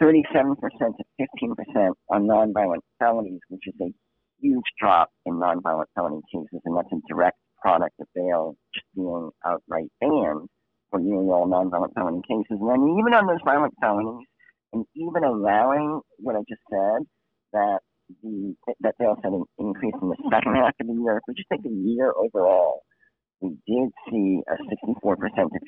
37% 0.00 0.56
to 0.56 1.04
15% 1.20 1.92
on 2.08 2.26
nonviolent 2.26 2.80
felonies, 2.98 3.40
which 3.48 3.66
is 3.66 3.74
a 3.82 3.92
huge 4.40 4.64
drop 4.78 5.10
in 5.26 5.34
nonviolent 5.34 5.86
felony 5.94 6.20
cases, 6.32 6.60
and 6.64 6.76
that's 6.76 6.92
a 6.92 7.00
direct 7.08 7.38
product 7.60 7.94
of 8.00 8.06
bail 8.14 8.56
just 8.74 8.86
being 8.94 9.30
outright 9.44 9.90
banned 10.00 10.48
for 10.90 11.00
nearly 11.00 11.28
all 11.28 11.46
nonviolent 11.46 11.94
felony 11.94 12.22
cases. 12.26 12.58
And 12.60 12.68
then 12.68 12.96
even 12.98 13.14
on 13.14 13.26
those 13.26 13.42
violent 13.44 13.74
felonies, 13.80 14.26
and 14.72 14.84
even 14.96 15.24
allowing 15.24 16.00
what 16.18 16.36
I 16.36 16.40
just 16.48 16.62
said, 16.70 17.06
that 17.52 17.80
the 18.22 18.54
that 18.80 18.94
bail 18.98 19.16
setting 19.22 19.44
increased 19.58 19.98
in 20.02 20.08
the 20.08 20.16
second 20.30 20.56
half 20.56 20.74
of 20.80 20.86
the 20.86 20.94
year, 20.94 21.18
if 21.18 21.22
we 21.28 21.34
just 21.34 21.48
take 21.50 21.62
the 21.62 21.70
year 21.70 22.12
overall, 22.16 22.82
we 23.40 23.50
did 23.66 23.90
see 24.10 24.40
a 24.48 24.54
64% 24.54 25.00
to 25.00 25.58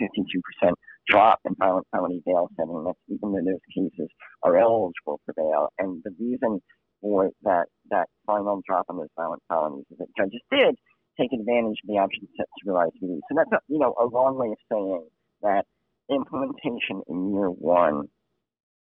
52% 0.64 0.72
drop 1.08 1.40
in 1.44 1.54
violent 1.58 1.86
felony 1.90 2.22
bail 2.26 2.48
setting. 2.56 2.84
That's 2.84 2.98
even 3.08 3.32
though 3.32 3.44
those 3.44 3.66
cases 3.74 4.08
are 4.42 4.56
eligible 4.56 5.20
for 5.24 5.34
bail. 5.36 5.68
And 5.78 6.02
the 6.04 6.12
reason 6.18 6.60
for 7.02 7.30
that 7.42 7.66
that 7.90 8.08
final 8.26 8.62
drop 8.66 8.86
in 8.88 8.96
those 8.96 9.08
violent 9.16 9.42
felonies 9.48 9.84
that 9.98 10.08
judges 10.16 10.40
did 10.50 10.76
take 11.20 11.32
advantage 11.32 11.78
of 11.84 11.88
the 11.88 11.98
option 11.98 12.26
set 12.38 12.46
supervised 12.58 12.94
release. 13.02 13.20
So 13.28 13.36
that's 13.36 13.52
a, 13.52 13.58
you 13.68 13.78
know 13.78 13.94
a 14.00 14.06
long 14.06 14.38
way 14.38 14.48
of 14.48 14.58
saying 14.70 15.06
that 15.42 15.66
implementation 16.08 17.02
in 17.08 17.34
year 17.34 17.50
one 17.50 18.08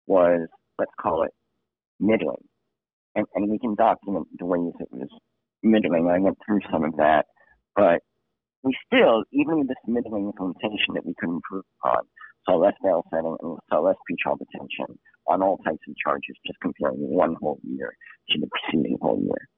was 0.06 0.48
let's 0.78 0.90
call 1.00 1.22
it 1.22 1.34
middling, 2.00 2.42
and, 3.14 3.26
and 3.34 3.50
we 3.50 3.58
can 3.58 3.74
document 3.74 4.26
the 4.38 4.46
ways 4.46 4.72
it 4.80 4.88
was 4.90 5.08
middling. 5.62 6.08
I 6.08 6.18
went 6.18 6.38
through 6.44 6.60
some 6.70 6.84
of 6.84 6.96
that, 6.96 7.26
but 7.74 8.02
we 8.62 8.76
still, 8.86 9.24
even 9.32 9.60
with 9.60 9.68
this 9.68 9.76
middling 9.86 10.26
implementation 10.26 10.94
that 10.94 11.06
we 11.06 11.14
could 11.18 11.28
improve 11.28 11.64
upon, 11.80 12.04
less 12.54 12.74
bail 12.82 13.04
setting 13.10 13.36
and 13.42 13.84
less 13.84 13.96
pretrial 14.08 14.38
detention 14.38 14.98
on 15.28 15.42
all 15.42 15.58
types 15.58 15.78
of 15.88 15.94
charges, 16.02 16.36
just 16.46 16.58
comparing 16.60 16.96
one 16.96 17.34
whole 17.40 17.58
year 17.62 17.96
to 18.30 18.40
the 18.40 18.46
preceding 18.46 18.96
whole 19.00 19.20
year. 19.20 19.48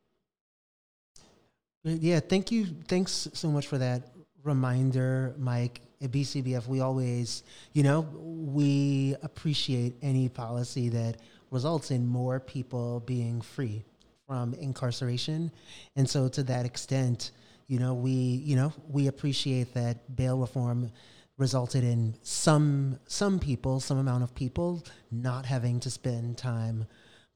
Yeah, 1.84 2.20
thank 2.20 2.50
you. 2.50 2.66
Thanks 2.86 3.28
so 3.32 3.48
much 3.48 3.66
for 3.66 3.78
that 3.78 4.10
reminder, 4.44 5.34
Mike. 5.38 5.80
At 6.00 6.12
BCBF, 6.12 6.68
we 6.68 6.80
always, 6.80 7.42
you 7.72 7.82
know, 7.82 8.06
we 8.14 9.16
appreciate 9.22 9.96
any 10.00 10.28
policy 10.28 10.88
that 10.90 11.16
results 11.50 11.90
in 11.90 12.06
more 12.06 12.38
people 12.38 13.00
being 13.00 13.40
free 13.40 13.84
from 14.26 14.54
incarceration. 14.54 15.50
And 15.96 16.08
so, 16.08 16.28
to 16.28 16.44
that 16.44 16.66
extent, 16.66 17.32
you 17.66 17.80
know, 17.80 17.94
we, 17.94 18.12
you 18.12 18.54
know, 18.54 18.72
we 18.88 19.08
appreciate 19.08 19.74
that 19.74 20.14
bail 20.14 20.38
reform 20.38 20.92
resulted 21.38 21.84
in 21.84 22.14
some 22.22 22.98
some 23.06 23.38
people, 23.38 23.80
some 23.80 23.98
amount 23.98 24.24
of 24.24 24.34
people 24.34 24.84
not 25.10 25.46
having 25.46 25.80
to 25.80 25.90
spend 25.90 26.36
time 26.36 26.86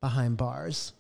behind 0.01 0.37
bars. 0.37 0.93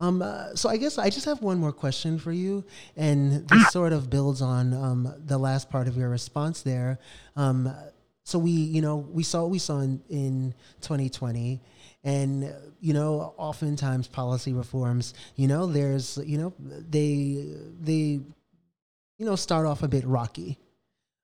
Um, 0.00 0.20
uh, 0.20 0.54
so 0.54 0.68
I 0.68 0.76
guess 0.76 0.98
I 0.98 1.10
just 1.10 1.26
have 1.26 1.42
one 1.42 1.58
more 1.58 1.72
question 1.72 2.18
for 2.18 2.32
you, 2.32 2.64
and 2.96 3.48
this 3.48 3.68
sort 3.72 3.92
of 3.92 4.10
builds 4.10 4.42
on 4.42 4.74
um, 4.74 5.14
the 5.26 5.38
last 5.38 5.70
part 5.70 5.88
of 5.88 5.96
your 5.96 6.08
response 6.08 6.62
there. 6.62 6.98
Um, 7.36 7.72
so 8.24 8.38
we, 8.38 8.50
you 8.50 8.82
know, 8.82 8.96
we 8.96 9.22
saw 9.22 9.42
what 9.42 9.50
we 9.50 9.58
saw 9.58 9.78
in, 9.78 10.00
in 10.08 10.54
2020, 10.80 11.60
and 12.04 12.52
you 12.80 12.92
know, 12.92 13.32
oftentimes 13.36 14.08
policy 14.08 14.52
reforms, 14.52 15.14
you 15.36 15.46
know, 15.48 15.66
there's, 15.66 16.18
you 16.24 16.36
know, 16.36 16.52
they 16.58 17.46
they, 17.80 18.20
you 19.18 19.26
know, 19.26 19.36
start 19.36 19.66
off 19.66 19.82
a 19.84 19.88
bit 19.88 20.04
rocky. 20.04 20.58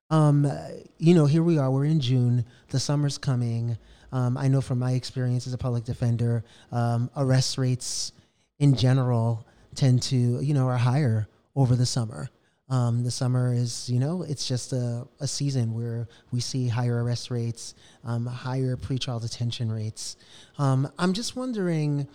Um, 0.09 0.51
you 0.97 1.13
know, 1.13 1.25
here 1.25 1.43
we 1.43 1.57
are. 1.57 1.69
We're 1.69 1.85
in 1.85 1.99
June. 1.99 2.45
The 2.69 2.79
summer's 2.79 3.17
coming. 3.17 3.77
Um, 4.11 4.37
I 4.37 4.47
know 4.47 4.61
from 4.61 4.79
my 4.79 4.93
experience 4.93 5.45
as 5.45 5.53
a 5.53 5.57
public 5.57 5.83
defender, 5.83 6.43
um, 6.71 7.11
arrest 7.15 7.57
rates 7.57 8.11
in 8.57 8.75
general 8.75 9.45
tend 9.75 10.01
to, 10.03 10.17
you 10.17 10.53
know, 10.53 10.67
are 10.67 10.77
higher 10.77 11.27
over 11.55 11.75
the 11.75 11.85
summer. 11.85 12.29
Um, 12.69 13.03
the 13.03 13.11
summer 13.11 13.53
is, 13.53 13.89
you 13.89 13.99
know, 13.99 14.23
it's 14.23 14.47
just 14.47 14.73
a, 14.73 15.07
a 15.19 15.27
season 15.27 15.73
where 15.73 16.07
we 16.31 16.39
see 16.39 16.67
higher 16.67 17.03
arrest 17.03 17.31
rates, 17.31 17.73
um, 18.03 18.25
higher 18.25 18.75
pretrial 18.75 19.21
detention 19.21 19.71
rates. 19.71 20.17
Um, 20.57 20.91
I'm 20.99 21.13
just 21.13 21.35
wondering, 21.35 22.07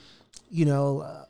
you 0.50 0.64
know, 0.64 1.00
uh, 1.00 1.24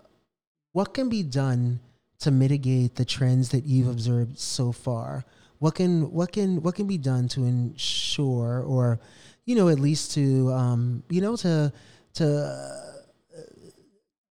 what 0.72 0.92
can 0.92 1.08
be 1.08 1.22
done 1.22 1.80
to 2.20 2.30
mitigate 2.30 2.96
the 2.96 3.04
trends 3.04 3.50
that 3.50 3.64
you've 3.64 3.88
observed 3.88 4.38
so 4.38 4.72
far? 4.72 5.24
What 5.58 5.74
can 5.74 6.12
what 6.12 6.32
can 6.32 6.62
what 6.62 6.74
can 6.74 6.86
be 6.86 6.98
done 6.98 7.28
to 7.28 7.44
ensure, 7.44 8.62
or 8.62 9.00
you 9.44 9.54
know, 9.54 9.68
at 9.68 9.78
least 9.78 10.12
to 10.12 10.52
um, 10.52 11.02
you 11.08 11.20
know 11.20 11.36
to 11.36 11.72
to 12.14 12.26
uh, 12.26 13.40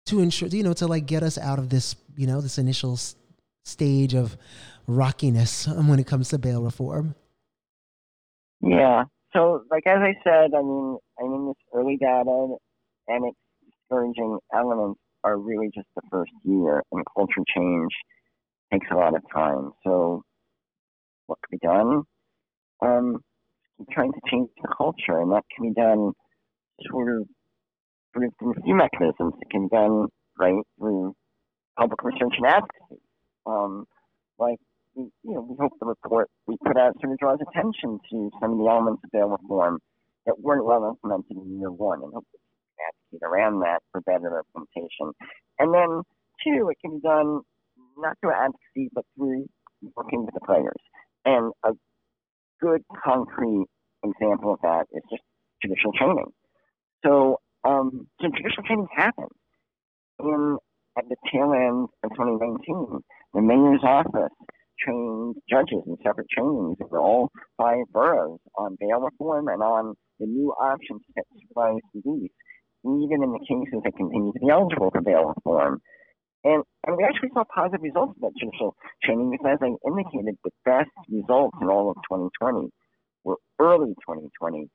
to 0.06 0.20
ensure 0.20 0.50
you 0.50 0.64
know 0.64 0.74
to 0.74 0.88
like 0.88 1.06
get 1.06 1.24
us 1.24 1.38
out 1.38 1.60
of 1.60 1.70
this 1.70 1.96
you 2.16 2.28
know 2.28 2.42
this 2.42 2.58
initial 2.58 2.94
s- 2.94 3.16
stage 3.64 4.14
of 4.14 4.38
rockiness 4.88 5.68
when 5.88 6.00
it 6.00 6.08
comes 6.08 6.30
to 6.30 6.38
bail 6.38 6.62
reform? 6.62 7.16
Yeah. 8.62 9.04
So, 9.34 9.64
like 9.72 9.88
as 9.88 10.00
I 10.00 10.14
said, 10.24 10.54
I 10.56 10.62
mean, 10.62 10.98
I 11.20 11.24
mean, 11.24 11.48
this 11.48 11.56
early 11.74 11.98
data 11.98 12.56
and 13.08 13.26
its 13.26 13.38
discouraging 13.66 14.38
elements 14.54 15.00
are 15.24 15.38
really 15.38 15.70
just 15.74 15.88
the 15.96 16.02
first 16.12 16.32
year, 16.44 16.84
and 16.92 17.04
culture 17.16 17.44
change 17.56 17.92
takes 18.72 18.88
a 18.92 18.96
lot 18.96 19.16
of 19.16 19.24
time. 19.34 19.72
So, 19.84 20.22
what 21.34 21.50
be 21.50 21.58
done? 21.58 22.04
Um, 22.82 23.24
trying 23.92 24.14
to 24.14 24.20
change 24.30 24.50
the 24.62 24.74
culture, 24.76 25.20
and 25.20 25.32
that 25.32 25.44
can 25.56 25.70
be 25.70 25.74
done 25.74 26.14
sort 26.90 27.10
of 27.10 27.28
through, 28.14 28.30
a 28.30 28.62
few 28.62 28.76
mechanisms. 28.76 29.34
It 29.42 29.50
can 29.50 29.68
be 29.68 29.76
done 29.76 30.08
right 30.38 30.64
through 30.78 31.16
public 31.78 32.04
research 32.04 32.34
and 32.38 32.46
advocacy. 32.46 33.02
Um, 33.46 33.86
like 34.38 34.60
you 34.96 35.12
know, 35.24 35.42
we 35.42 35.56
hope 35.60 35.74
the 35.80 35.88
report 35.88 36.30
we 36.48 36.56
put 36.66 36.78
out 36.78 36.94
sort 37.02 37.14
of 37.14 37.18
draws 37.18 37.40
attention 37.42 38.00
to 38.12 38.30
some 38.40 38.52
of 38.54 38.58
the 38.60 38.68
elements 38.70 39.02
of 39.04 39.12
bail 39.12 39.30
reform 39.30 39.80
that 40.26 40.40
weren't 40.40 40.66
well 40.66 40.86
implemented 40.88 41.38
in 41.38 41.60
year 41.60 41.72
one, 41.72 42.04
and 42.04 42.14
hope 42.14 42.26
we 42.32 42.40
advocate 42.78 43.28
around 43.28 43.60
that 43.62 43.82
for 43.92 44.02
better 44.02 44.42
implementation. 44.42 45.12
And 45.58 45.74
then 45.74 46.04
two, 46.46 46.70
it 46.70 46.78
can 46.82 46.98
be 46.98 47.02
done 47.02 47.42
not 47.98 48.18
through 48.22 48.34
advocacy, 48.34 48.90
but 48.94 49.06
through 49.18 49.48
working 49.96 50.26
with 50.26 50.34
the 50.34 50.46
players. 50.46 50.82
And 51.26 51.54
a 51.64 51.72
good 52.62 52.82
concrete 53.04 53.68
example 54.04 54.54
of 54.54 54.60
that 54.62 54.86
is 54.92 55.04
just 55.10 55.24
judicial 55.62 55.92
training. 55.98 56.32
So, 57.06 57.38
um, 57.64 58.08
so 58.22 58.28
judicial 58.36 58.64
training 58.64 58.88
happened 58.96 59.32
in 60.20 60.58
at 60.98 61.06
the 61.10 61.16
tail 61.32 61.52
end 61.54 61.88
of 62.04 62.12
2019. 62.12 63.00
The 63.34 63.42
mayor's 63.42 63.82
office 63.84 64.34
trained 64.80 65.36
judges 65.50 65.84
in 65.88 65.98
separate 66.04 66.28
trainings 66.30 66.78
in 66.80 66.98
all 66.98 67.30
five 67.58 67.86
boroughs 67.92 68.40
on 68.58 68.78
bail 68.80 69.00
reform 69.00 69.48
and 69.48 69.62
on 69.62 69.96
the 70.20 70.26
new 70.26 70.52
options 70.52 71.02
that 71.16 71.26
supervise 71.40 71.82
release, 71.94 72.32
even 72.86 73.24
in 73.24 73.32
the 73.32 73.40
cases 73.40 73.82
that 73.84 73.96
continue 73.96 74.32
to 74.34 74.40
be 74.40 74.50
eligible 74.50 74.90
for 74.92 75.02
bail 75.02 75.34
reform. 75.36 75.82
And, 76.44 76.64
and 76.86 76.98
we 76.98 77.04
actually 77.04 77.30
saw 77.34 77.44
positive 77.46 77.82
results 77.82 78.18
of 78.18 78.22
that 78.22 78.38
judicial 78.40 78.76
training 79.04 79.32
because, 79.32 79.58
as 79.58 79.60
I 79.62 79.72
indicated, 79.88 80.36
the 80.44 80.52
best 80.66 80.92
results 81.10 81.58
in 81.62 81.70
all 81.70 81.90
of 81.90 81.96
2020 82.10 82.70
were 83.24 83.38
early 83.60 83.96
2020, 84.04 84.68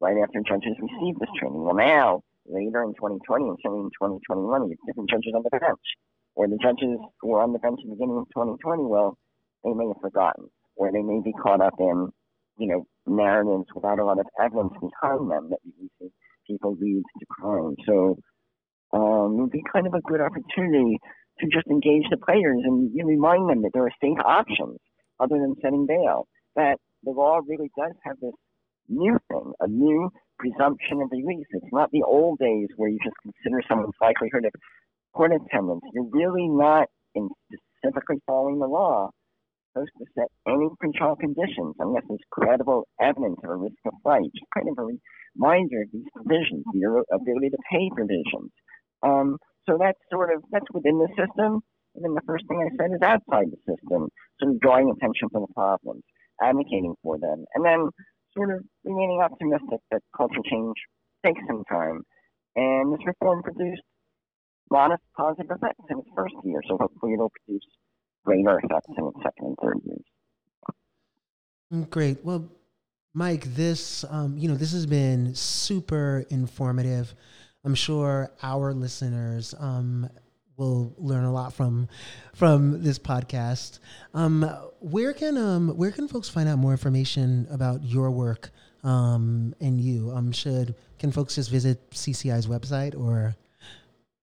right 0.00 0.16
after 0.22 0.40
judges 0.46 0.78
received 0.78 1.18
this 1.18 1.30
training. 1.38 1.62
Well, 1.62 1.74
now, 1.74 2.22
later 2.46 2.82
in 2.82 2.94
2020 2.94 3.48
and 3.48 3.58
certainly 3.62 3.84
in 3.84 3.90
2021, 3.98 4.62
you 4.62 4.70
have 4.70 4.86
different 4.86 5.10
judges 5.10 5.34
on 5.34 5.42
the 5.42 5.50
bench. 5.50 5.86
Or 6.34 6.46
the 6.46 6.58
judges 6.62 7.02
who 7.20 7.28
were 7.28 7.42
on 7.42 7.52
the 7.52 7.58
bench 7.58 7.80
at 7.82 7.90
the 7.90 7.94
beginning 7.98 8.18
of 8.18 8.30
2020, 8.30 8.86
well, 8.86 9.18
they 9.64 9.74
may 9.74 9.88
have 9.88 10.00
forgotten, 10.00 10.46
or 10.76 10.92
they 10.92 11.02
may 11.02 11.18
be 11.18 11.32
caught 11.32 11.60
up 11.60 11.74
in, 11.80 12.10
you 12.58 12.68
know, 12.68 12.86
narratives 13.06 13.66
without 13.74 13.98
a 13.98 14.04
lot 14.04 14.20
of 14.20 14.26
evidence 14.38 14.72
behind 14.78 15.30
them 15.30 15.50
that 15.50 15.58
releasing 15.66 16.14
people 16.46 16.76
leads 16.78 17.10
to 17.18 17.26
crime. 17.26 17.74
So 17.86 18.18
um, 18.92 19.36
it 19.38 19.40
would 19.42 19.50
be 19.50 19.62
kind 19.72 19.86
of 19.86 19.94
a 19.94 20.00
good 20.02 20.20
opportunity 20.20 20.98
to 21.40 21.46
just 21.46 21.66
engage 21.68 22.04
the 22.10 22.16
players 22.16 22.58
and 22.64 22.90
remind 22.94 23.48
them 23.48 23.62
that 23.62 23.70
there 23.72 23.84
are 23.84 24.00
safe 24.00 24.18
options 24.24 24.78
other 25.20 25.36
than 25.38 25.54
setting 25.62 25.86
bail. 25.86 26.26
That 26.56 26.78
the 27.04 27.10
law 27.10 27.40
really 27.46 27.70
does 27.76 27.92
have 28.04 28.16
this 28.20 28.34
new 28.88 29.18
thing, 29.30 29.52
a 29.60 29.68
new 29.68 30.10
presumption 30.38 31.02
of 31.02 31.10
release. 31.10 31.46
It's 31.50 31.72
not 31.72 31.90
the 31.92 32.02
old 32.02 32.38
days 32.38 32.68
where 32.76 32.88
you 32.88 32.98
just 33.02 33.16
consider 33.22 33.62
someone's 33.68 33.94
likelihood 34.00 34.46
of 34.46 34.52
court 35.14 35.32
attendance. 35.32 35.82
You're 35.92 36.10
really 36.10 36.48
not 36.48 36.88
in 37.14 37.28
specifically 37.80 38.18
following 38.26 38.58
the 38.58 38.66
law 38.66 39.10
supposed 39.72 39.90
to 39.98 40.06
set 40.14 40.28
any 40.46 40.68
control 40.80 41.16
conditions 41.16 41.74
unless 41.78 42.02
there's 42.08 42.20
credible 42.30 42.86
evidence 43.00 43.38
of 43.44 43.50
a 43.50 43.56
risk 43.56 43.76
of 43.86 43.92
flight. 44.02 44.24
Just 44.34 44.50
kind 44.54 44.68
of 44.68 44.78
a 44.78 44.86
reminder 45.36 45.82
of 45.82 45.88
these 45.92 46.08
provisions, 46.14 46.64
the 46.72 47.04
ability 47.12 47.50
to 47.50 47.58
pay 47.70 47.90
provisions. 47.94 48.50
Um, 49.02 49.38
so 49.68 49.76
that's 49.78 49.98
sort 50.10 50.34
of 50.34 50.42
that's 50.50 50.66
within 50.72 50.98
the 50.98 51.08
system. 51.16 51.60
And 51.94 52.04
then 52.04 52.14
the 52.14 52.22
first 52.26 52.44
thing 52.48 52.62
I 52.62 52.70
said 52.76 52.92
is 52.94 53.02
outside 53.02 53.50
the 53.50 53.58
system, 53.66 54.08
sort 54.40 54.54
of 54.54 54.60
drawing 54.60 54.90
attention 54.90 55.28
to 55.32 55.40
the 55.40 55.52
problems, 55.54 56.02
advocating 56.40 56.94
for 57.02 57.18
them, 57.18 57.44
and 57.54 57.64
then 57.64 57.88
sort 58.36 58.54
of 58.54 58.62
remaining 58.84 59.20
optimistic 59.20 59.80
that 59.90 60.02
culture 60.16 60.42
change 60.48 60.76
takes 61.24 61.40
some 61.46 61.64
time. 61.68 62.02
And 62.56 62.92
this 62.92 63.04
reform 63.06 63.42
produced 63.42 63.82
modest 64.70 65.02
positive 65.16 65.50
effects 65.50 65.84
in 65.90 65.98
its 65.98 66.08
first 66.14 66.34
year, 66.44 66.60
so 66.68 66.76
hopefully 66.78 67.14
it'll 67.14 67.32
produce 67.44 67.66
greater 68.24 68.58
effects 68.58 68.92
in 68.96 69.06
its 69.06 69.16
second 69.22 69.46
and 69.46 69.56
third 69.62 69.78
years. 69.84 70.04
Mm, 71.72 71.90
Great. 71.90 72.24
Well, 72.24 72.48
Mike, 73.14 73.44
this 73.54 74.04
um, 74.10 74.36
you 74.38 74.48
know 74.48 74.54
this 74.54 74.72
has 74.72 74.86
been 74.86 75.34
super 75.34 76.24
informative. 76.30 77.14
I'm 77.68 77.74
sure 77.74 78.32
our 78.42 78.72
listeners 78.72 79.54
um, 79.58 80.08
will 80.56 80.94
learn 80.96 81.24
a 81.24 81.30
lot 81.30 81.52
from 81.52 81.86
from 82.32 82.82
this 82.82 82.98
podcast. 82.98 83.80
Um, 84.14 84.50
where 84.80 85.12
can 85.12 85.36
um, 85.36 85.76
where 85.76 85.90
can 85.90 86.08
folks 86.08 86.30
find 86.30 86.48
out 86.48 86.56
more 86.56 86.70
information 86.70 87.46
about 87.50 87.84
your 87.84 88.10
work 88.10 88.52
um, 88.84 89.54
and 89.60 89.78
you? 89.78 90.10
Um, 90.10 90.32
should 90.32 90.76
can 90.98 91.12
folks 91.12 91.34
just 91.34 91.50
visit 91.50 91.90
CCI's 91.90 92.46
website 92.46 92.98
or? 92.98 93.36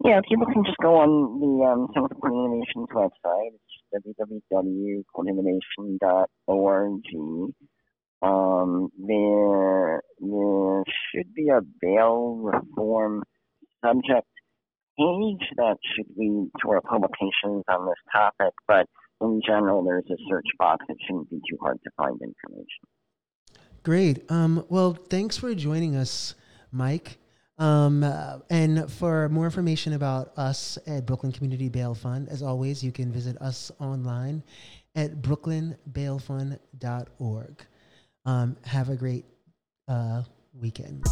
Yeah, 0.04 0.22
people 0.28 0.48
can 0.48 0.66
just 0.66 0.78
go 0.82 0.96
on 0.96 1.40
the 1.40 1.66
um, 1.66 1.88
Center 1.94 2.08
for 2.08 2.16
Court 2.16 2.34
Innovation's 2.34 2.90
website. 2.96 3.52
It's 3.94 4.18
www.courtinnovation.org. 4.18 7.04
Um, 8.24 8.90
there, 8.98 10.02
there 10.20 10.84
should 11.12 11.32
be 11.36 11.50
a 11.50 11.62
bail 11.80 12.38
reform 12.38 13.22
subject 13.86 14.28
page 14.98 15.44
that 15.58 15.78
should 15.96 16.08
lead 16.18 16.50
to 16.62 16.70
our 16.70 16.82
publications 16.82 17.64
on 17.68 17.86
this 17.86 17.96
topic, 18.12 18.54
but 18.68 18.88
in 19.22 19.40
general, 19.46 19.84
there's 19.84 20.06
a 20.10 20.18
search 20.30 20.48
box. 20.58 20.84
It 20.90 20.98
shouldn't 21.06 21.30
be 21.30 21.38
too 21.50 21.58
hard 21.62 21.80
to 21.84 21.92
find 21.98 22.20
information. 22.22 22.66
Great. 23.84 24.24
Um, 24.30 24.66
well, 24.70 24.94
thanks 24.94 25.38
for 25.38 25.54
joining 25.54 25.96
us, 25.96 26.34
Mike. 26.72 27.20
Um, 27.58 28.04
uh, 28.04 28.40
and 28.50 28.92
for 28.92 29.30
more 29.30 29.46
information 29.46 29.94
about 29.94 30.38
us 30.38 30.78
at 30.88 31.06
Brooklyn 31.06 31.32
Community 31.32 31.70
Bail 31.70 31.96
Fund, 31.96 32.28
as 32.30 32.44
always, 32.44 32.84
you 32.84 32.92
can 32.92 33.10
visit 33.12 33.38
us 33.42 33.72
online 33.80 34.44
at 34.96 35.22
brooklynbailfund.org. 35.22 37.66
Um, 38.26 38.58
have 38.66 38.90
a 38.90 38.96
great 38.96 39.24
uh, 39.88 40.24
weekend. 40.60 41.06